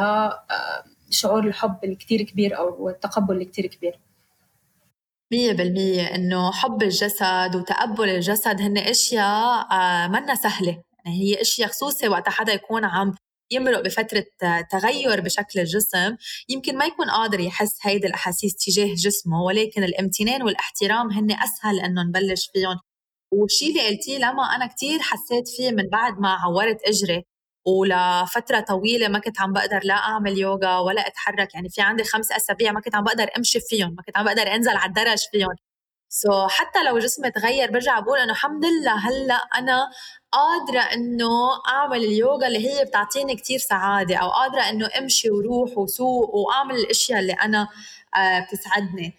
لشعور 1.10 1.43
آه، 1.43 1.48
الحب 1.48 1.78
الكتير 1.84 2.22
كبير 2.22 2.58
أو 2.58 2.89
التقبل 2.89 3.38
الكتير 3.38 3.65
كبير. 3.65 4.00
مية 5.32 5.52
بالمية 5.52 6.16
إنه 6.16 6.52
حب 6.52 6.84
الجسد 6.84 7.56
وتقبل 7.56 8.10
الجسد 8.10 8.62
هن 8.62 8.78
أشياء 8.78 9.68
آه، 9.72 10.08
منا 10.08 10.36
سهلة. 10.36 10.84
يعني 11.06 11.22
هي 11.22 11.42
أشياء 11.42 11.70
خصوصي 11.70 12.08
وقت 12.08 12.30
حدا 12.30 12.54
يكون 12.54 12.86
عم 12.86 13.16
يمرق 13.52 13.82
بفترة 13.82 14.26
تغير 14.72 15.22
بشكل 15.22 15.60
الجسم 15.60 16.16
يمكن 16.50 16.78
ما 16.78 16.86
يكون 16.86 17.10
قادر 17.10 17.40
يحس 17.40 17.80
هيدي 17.84 18.08
الأحاسيس 18.08 18.56
تجاه 18.56 18.94
جسمه 18.94 19.44
ولكن 19.44 19.84
الإمتنان 19.84 20.44
والاحترام 20.44 21.12
هن 21.12 21.32
أسهل 21.32 21.80
إنه 21.80 22.04
نبلش 22.04 22.50
فيهم. 22.54 22.78
والشيء 23.34 23.70
اللي 23.70 23.88
قلتيه 23.88 24.18
لما 24.18 24.44
أنا 24.56 24.68
كتير 24.68 25.00
حسيت 25.00 25.48
فيه 25.58 25.72
من 25.72 25.90
بعد 25.92 26.20
ما 26.20 26.30
عورت 26.30 26.78
إجري. 26.86 27.24
ولفترة 27.67 28.60
طويلة 28.60 29.08
ما 29.08 29.19
كنت 29.19 29.41
عم 29.41 29.53
بقدر 29.53 29.80
لا 29.84 29.93
أعمل 29.95 30.38
يوغا 30.39 30.80
ولا 30.80 31.08
أتحرك. 31.08 31.56
يعني 31.56 31.69
في 31.69 31.82
عندي 31.82 32.03
خمس 32.03 32.32
أسابيع 32.32 32.71
ما 32.71 32.82
كنت 32.82 32.95
عم 32.95 33.03
بقدر 33.03 33.30
أمشي 33.38 33.60
فيهم 33.60 33.95
ما 33.97 34.03
كنت 34.03 34.17
عم 34.17 34.25
بقدر 34.25 34.43
أنزل 34.56 34.77
على 34.77 34.89
الدرج 34.89 35.19
فيهم. 35.32 35.56
so 36.10 36.48
so, 36.47 36.51
حتى 36.51 36.84
لو 36.84 36.99
جسمي 36.99 37.32
تغير 37.32 37.71
برجع 37.71 37.99
بقول 37.99 38.19
إنه 38.19 38.32
الحمد 38.32 38.65
لله 38.65 38.95
هلأ 39.10 39.36
أنا 39.36 39.89
قادرة 40.32 40.80
إنه 40.82 41.30
أعمل 41.69 41.97
اليوغا 42.06 42.47
اللي 42.47 42.69
هي 42.69 42.86
بتعطيني 42.86 43.36
كتير 43.36 43.60
سعادة 43.60 44.17
أو 44.17 44.30
قادرة 44.30 44.62
إنه 44.62 44.89
أمشي 44.99 45.32
وروح 45.32 45.77
وسوق 45.77 46.36
وأعمل 46.36 46.75
الأشياء 46.75 47.19
اللي 47.19 47.34
أنا 47.34 47.67
آه 48.17 48.39
بتسعدني. 48.39 49.13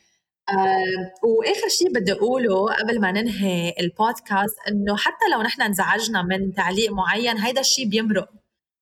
آه 0.57 1.27
وآخر 1.29 1.69
شيء 1.69 1.93
بدي 1.93 2.13
أقوله 2.13 2.75
قبل 2.75 3.01
ما 3.01 3.13
ننهي 3.13 3.75
البودكاست 3.81 4.57
إنه 4.69 4.97
حتى 4.97 5.25
لو 5.33 5.43
نحن 5.43 5.63
انزعجنا 5.63 6.23
من 6.23 6.55
تعليق 6.55 6.93
معين 6.93 7.39
هيدا 7.39 7.61
الشيء 7.61 7.89
بيمرق. 7.89 8.29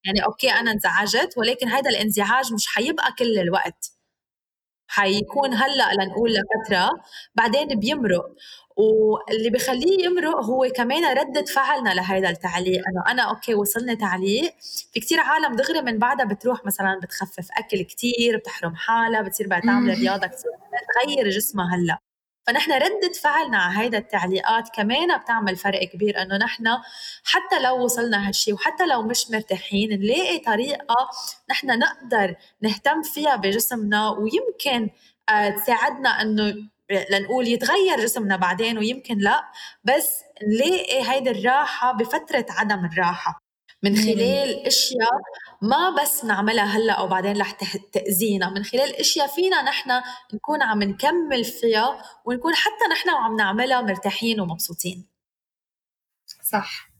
يعني 0.04 0.24
okay 0.24 0.50
أنا 0.50 0.70
انزعجت 0.72 1.38
ولكن 1.38 1.68
هذا 1.68 1.90
الانزعاج 1.90 2.52
مش 2.52 2.66
حيبقى 2.66 3.12
كل 3.18 3.38
الوقت. 3.38 3.95
حيكون 4.88 5.54
هلأ 5.54 5.92
لنقول 5.94 6.30
لفترة 6.34 6.90
بعدين 7.34 7.68
بيمرق. 7.68 8.26
واللي 8.76 9.50
بخليه 9.50 10.04
يمرق 10.04 10.44
هو 10.44 10.68
كمان 10.76 11.18
ردة 11.18 11.44
فعلنا 11.44 11.90
لهذا 11.94 12.28
التعليق 12.30 12.82
إنه 12.88 13.12
أنا 13.12 13.22
أوكي 13.22 13.54
وصلني 13.54 13.96
تعليق. 13.96 14.54
في 14.92 15.00
كتير 15.00 15.20
عالم 15.20 15.56
دغري 15.56 15.82
من 15.82 15.98
بعدها 15.98 16.26
بتروح 16.26 16.64
مثلا 16.66 17.00
بتخفف 17.02 17.48
أكل 17.58 17.82
كتير 17.82 18.36
بتحرم 18.36 18.74
حالها 18.76 19.22
بتصير 19.22 19.48
بقى 19.48 19.60
تعمل 19.60 19.90
رياضة 19.98 20.26
كتير 20.26 20.50
تغير 21.04 21.28
جسمها 21.30 21.76
هلأ. 21.76 21.98
فنحن 22.46 22.72
ردة 22.72 23.12
فعلنا 23.22 23.58
على 23.58 23.78
هيدا 23.78 23.98
التعليقات 23.98 24.68
كمان 24.74 25.18
بتعمل 25.18 25.56
فرق 25.56 25.84
كبير 25.84 26.22
إنه 26.22 26.36
نحن 26.36 26.64
حتى 27.24 27.58
لو 27.58 27.84
وصلنا 27.84 28.28
هالشي 28.28 28.52
وحتى 28.52 28.86
لو 28.86 29.02
مش 29.02 29.30
مرتاحين 29.30 30.00
نلاقي 30.00 30.38
طريقة 30.38 31.10
نحن 31.50 31.78
نقدر 31.78 32.34
نهتم 32.62 33.02
فيها 33.02 33.36
بجسمنا 33.36 34.10
ويمكن 34.10 34.90
آه، 35.28 35.50
تساعدنا 35.50 36.22
إنه 36.22 36.54
لنقول 37.10 37.48
يتغير 37.48 38.00
جسمنا 38.00 38.36
بعدين 38.36 38.78
ويمكن 38.78 39.18
لا 39.18 39.44
بس 39.84 40.22
نلاقي 40.48 41.10
هيدي 41.10 41.30
الراحة 41.30 41.92
بفترة 41.92 42.46
عدم 42.50 42.84
الراحة 42.84 43.40
من 43.82 43.96
خلال 43.96 44.66
أشياء 44.66 45.20
ما 45.62 45.90
بس 46.02 46.24
نعملها 46.24 46.64
هلأ 46.64 46.92
أو 46.92 47.06
بعدين 47.08 47.40
رح 47.40 47.50
تأذينا. 47.92 48.50
من 48.50 48.64
خلال 48.64 48.96
أشياء 48.96 49.26
فينا 49.26 49.62
نحن 49.62 49.90
نكون 50.34 50.62
عم 50.62 50.82
نكمل 50.82 51.44
فيها 51.44 52.02
ونكون 52.24 52.54
حتى 52.54 52.84
نحن 52.92 53.10
وعم 53.10 53.36
نعملها 53.36 53.80
مرتاحين 53.80 54.40
ومبسوطين. 54.40 55.06
صح. 56.42 56.90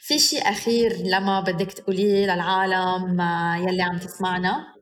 في 0.00 0.18
شيء 0.18 0.50
أخير 0.50 0.92
لما 0.92 1.40
بدك 1.40 1.72
تقوليه 1.72 2.24
للعالم 2.26 3.20
يلي 3.68 3.82
عم 3.82 3.98
تسمعنا؟ 3.98 4.76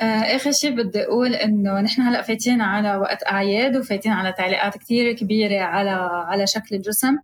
آه، 0.00 0.36
آخر 0.36 0.52
شيء 0.52 0.76
بدي 0.76 1.04
أقول 1.04 1.34
إنه 1.34 1.80
نحن 1.80 2.02
هلأ 2.02 2.22
فايتين 2.22 2.60
على 2.60 2.96
وقت 2.96 3.26
أعياد 3.26 3.76
وفايتين 3.76 4.12
على 4.12 4.32
تعليقات 4.32 4.78
كثير 4.78 5.12
كبيرة 5.12 5.62
على 5.62 5.90
على 6.28 6.46
شكل 6.46 6.74
الجسم. 6.76 7.18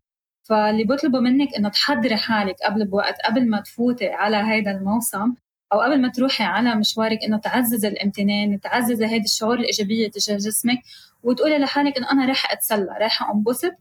فاللي 0.48 0.84
بطلبه 0.84 1.20
منك 1.20 1.54
إنه 1.54 1.68
تحضري 1.68 2.16
حالك 2.16 2.56
قبل 2.64 2.84
بوقت 2.86 3.14
قبل 3.24 3.50
ما 3.50 3.60
تفوتي 3.60 4.08
على 4.08 4.36
هذا 4.36 4.70
الموسم 4.70 5.34
أو 5.72 5.80
قبل 5.80 6.00
ما 6.00 6.08
تروحي 6.08 6.44
على 6.44 6.74
مشوارك 6.74 7.18
إنه 7.24 7.38
تعززي 7.38 7.88
الامتنان 7.88 8.60
تعززي 8.60 9.04
هذه 9.04 9.24
الشعور 9.24 9.58
الإيجابية 9.58 10.10
تجاه 10.10 10.36
جسمك 10.36 10.78
وتقولي 11.22 11.58
لحالك 11.58 11.96
إنه 11.96 12.12
أنا 12.12 12.26
راح 12.26 12.52
أتسلى 12.52 12.96
راح 13.00 13.30
أنبسط 13.30 13.72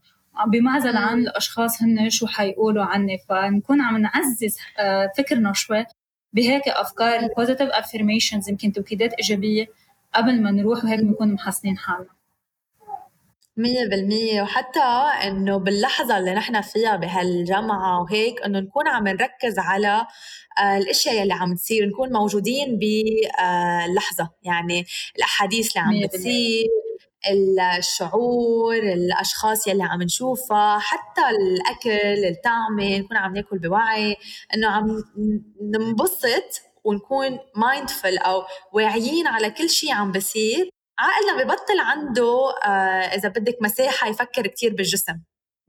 بمعزل 0.47 0.97
عن 0.97 1.19
الأشخاص 1.19 1.81
هن 1.83 2.09
شو 2.09 2.27
حيقولوا 2.27 2.83
عني. 2.83 3.17
فنكون 3.29 3.81
عم 3.81 3.97
نعزز 3.97 4.57
آه، 4.79 5.11
فكرنا 5.17 5.53
شوي 5.53 5.85
بهيك 6.33 6.67
أفكار 6.67 7.27
positive 7.37 7.69
affirmations 7.69 8.49
يمكن 8.49 8.71
توكيدات 8.71 9.13
إيجابية 9.13 9.67
قبل 10.15 10.41
ما 10.43 10.51
نروح 10.51 10.83
وهيك 10.83 10.99
بنكون 10.99 11.33
محصنين 11.33 11.77
حالنا. 11.77 12.16
مية 13.57 13.89
بالمية. 13.89 14.41
وحتى 14.41 14.79
إنه 15.23 15.57
باللحظة 15.57 16.17
اللي 16.17 16.33
نحن 16.33 16.61
فيها 16.61 16.95
بهالجمعة 16.95 18.01
وهيك 18.01 18.41
إنه 18.41 18.59
نكون 18.59 18.87
عم 18.87 19.07
نركز 19.07 19.59
على 19.59 20.07
آه، 20.59 20.77
الأشياء 20.77 21.23
اللي 21.23 21.33
عم 21.33 21.55
تصير 21.55 21.85
نكون 21.87 22.13
موجودين 22.13 22.79
باللحظه 22.79 24.29
يعني 24.43 24.85
الأحاديث 25.17 25.77
اللي 25.77 25.87
عم 25.87 26.07
بتصير 26.07 26.65
الشعور 27.77 28.77
الأشخاص 28.77 29.67
يلي 29.67 29.83
عم 29.83 30.03
نشوفها 30.03 30.79
حتى 30.79 31.21
الأكل 31.29 32.25
الطعمة 32.25 32.97
نكون 32.97 33.17
عم 33.17 33.33
ناكل 33.33 33.59
بوعي. 33.59 34.15
إنه 34.55 34.67
عم 34.67 35.03
ننبسط 35.61 36.61
ونكون 36.83 37.39
مايندفul 37.55 38.25
أو 38.25 38.43
واعيين 38.73 39.27
على 39.27 39.49
كل 39.49 39.69
شيء 39.69 39.93
عم 39.93 40.11
بصير. 40.11 40.69
عقلنا 40.99 41.43
ببطل 41.43 41.79
عنده 41.79 42.53
آه 42.65 43.15
إذا 43.15 43.29
بدك 43.29 43.57
مساحة 43.61 44.07
يفكر 44.07 44.47
كثير 44.47 44.75
بالجسم. 44.75 45.19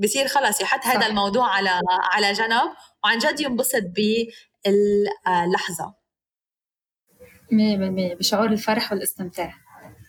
بصير 0.00 0.28
خلص 0.28 0.60
يحط 0.60 0.86
هذا 0.86 1.06
الموضوع 1.06 1.48
على 1.56 1.80
على 1.88 2.32
جنب 2.32 2.70
وعن 3.04 3.18
جد 3.18 3.40
ينبسط 3.40 3.82
باللحظه 4.66 5.94
100% 7.52 8.18
بشعور 8.18 8.46
الفرح 8.46 8.92
والاستمتاع. 8.92 9.54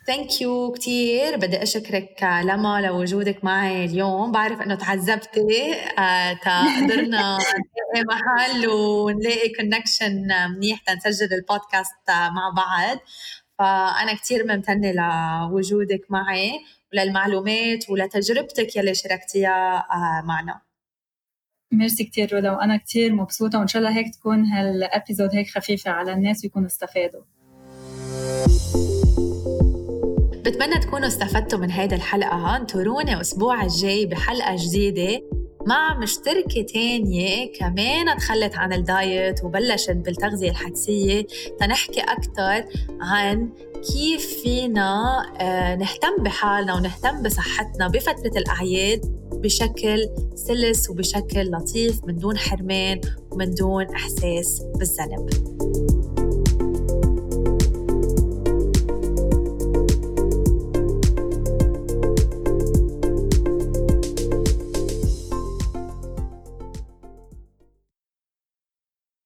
thank 0.07 0.41
you 0.41 0.71
كثير 0.71 1.35
بدي 1.37 1.63
أشكرك 1.63 2.23
لمى 2.23 2.81
لوجودك 2.81 3.43
معي 3.43 3.85
اليوم. 3.85 4.31
بعرف 4.31 4.61
إنه 4.61 4.75
تعذبتي 4.75 5.73
آه 5.99 6.33
قدرنا 6.33 7.37
نلاقي 7.37 8.05
محل 8.07 8.67
ونلاقي 8.67 9.49
connection 9.49 10.27
منيح 10.55 10.79
تنسجل 10.79 11.33
البودكاست 11.33 12.09
مع 12.09 12.53
بعض. 12.57 12.97
فأنا 13.59 14.13
كثير 14.13 14.47
ممتنة 14.47 14.91
لوجودك 14.91 16.05
معي 16.09 16.51
وللمعلومات 16.93 17.89
ولتجربتك 17.89 18.75
يلي 18.75 18.93
شاركتيها 18.93 19.77
آه 19.77 20.25
معنا. 20.25 20.61
ميرسي 21.73 22.03
كثير 22.03 22.33
رولا 22.33 22.51
وأنا 22.51 22.77
كثير 22.77 23.13
مبسوطة 23.13 23.59
وإن 23.59 23.67
شاء 23.67 23.81
الله 23.81 23.97
هيك 23.97 24.15
تكون 24.15 24.45
هال 24.45 24.64
episode 24.64 25.29
هيك 25.35 25.47
خفيفة 25.49 25.91
على 25.91 26.13
الناس 26.13 26.43
ويكونوا 26.43 26.67
استفادوا. 26.67 27.21
بتمنى 30.45 30.79
تكونوا 30.79 31.07
استفدتوا 31.07 31.59
من 31.59 31.71
هيدي 31.71 31.95
الحلقة. 31.95 32.55
انطروني 32.55 33.13
الأسبوع 33.13 33.63
الجاي 33.63 34.05
بحلقة 34.05 34.55
جديدة. 34.59 35.38
مع 35.67 35.97
مشتركة 35.99 36.61
تانية 36.61 37.53
كمان 37.53 38.17
تخلت 38.17 38.55
عن 38.55 38.73
الدايت 38.73 39.43
وبلشت 39.43 39.91
بالتغذية 39.91 40.49
الحدسية. 40.49 41.27
تنحكي 41.59 42.01
أكثر 42.01 42.65
عن 43.01 43.49
كيف 43.93 44.41
فينا 44.43 45.25
آه، 45.41 45.75
نهتم 45.75 46.23
بحالنا 46.23 46.73
ونهتم 46.73 47.23
بصحتنا 47.23 47.87
بفترة 47.87 48.31
الأعياد 48.37 49.01
بشكل 49.33 50.09
سلس 50.35 50.89
وبشكل 50.89 51.51
لطيف 51.51 52.05
من 52.05 52.17
دون 52.17 52.37
حرمان 52.37 53.01
ومن 53.31 53.51
دون 53.51 53.85
إحساس 53.85 54.61
بالذنب. 54.75 55.29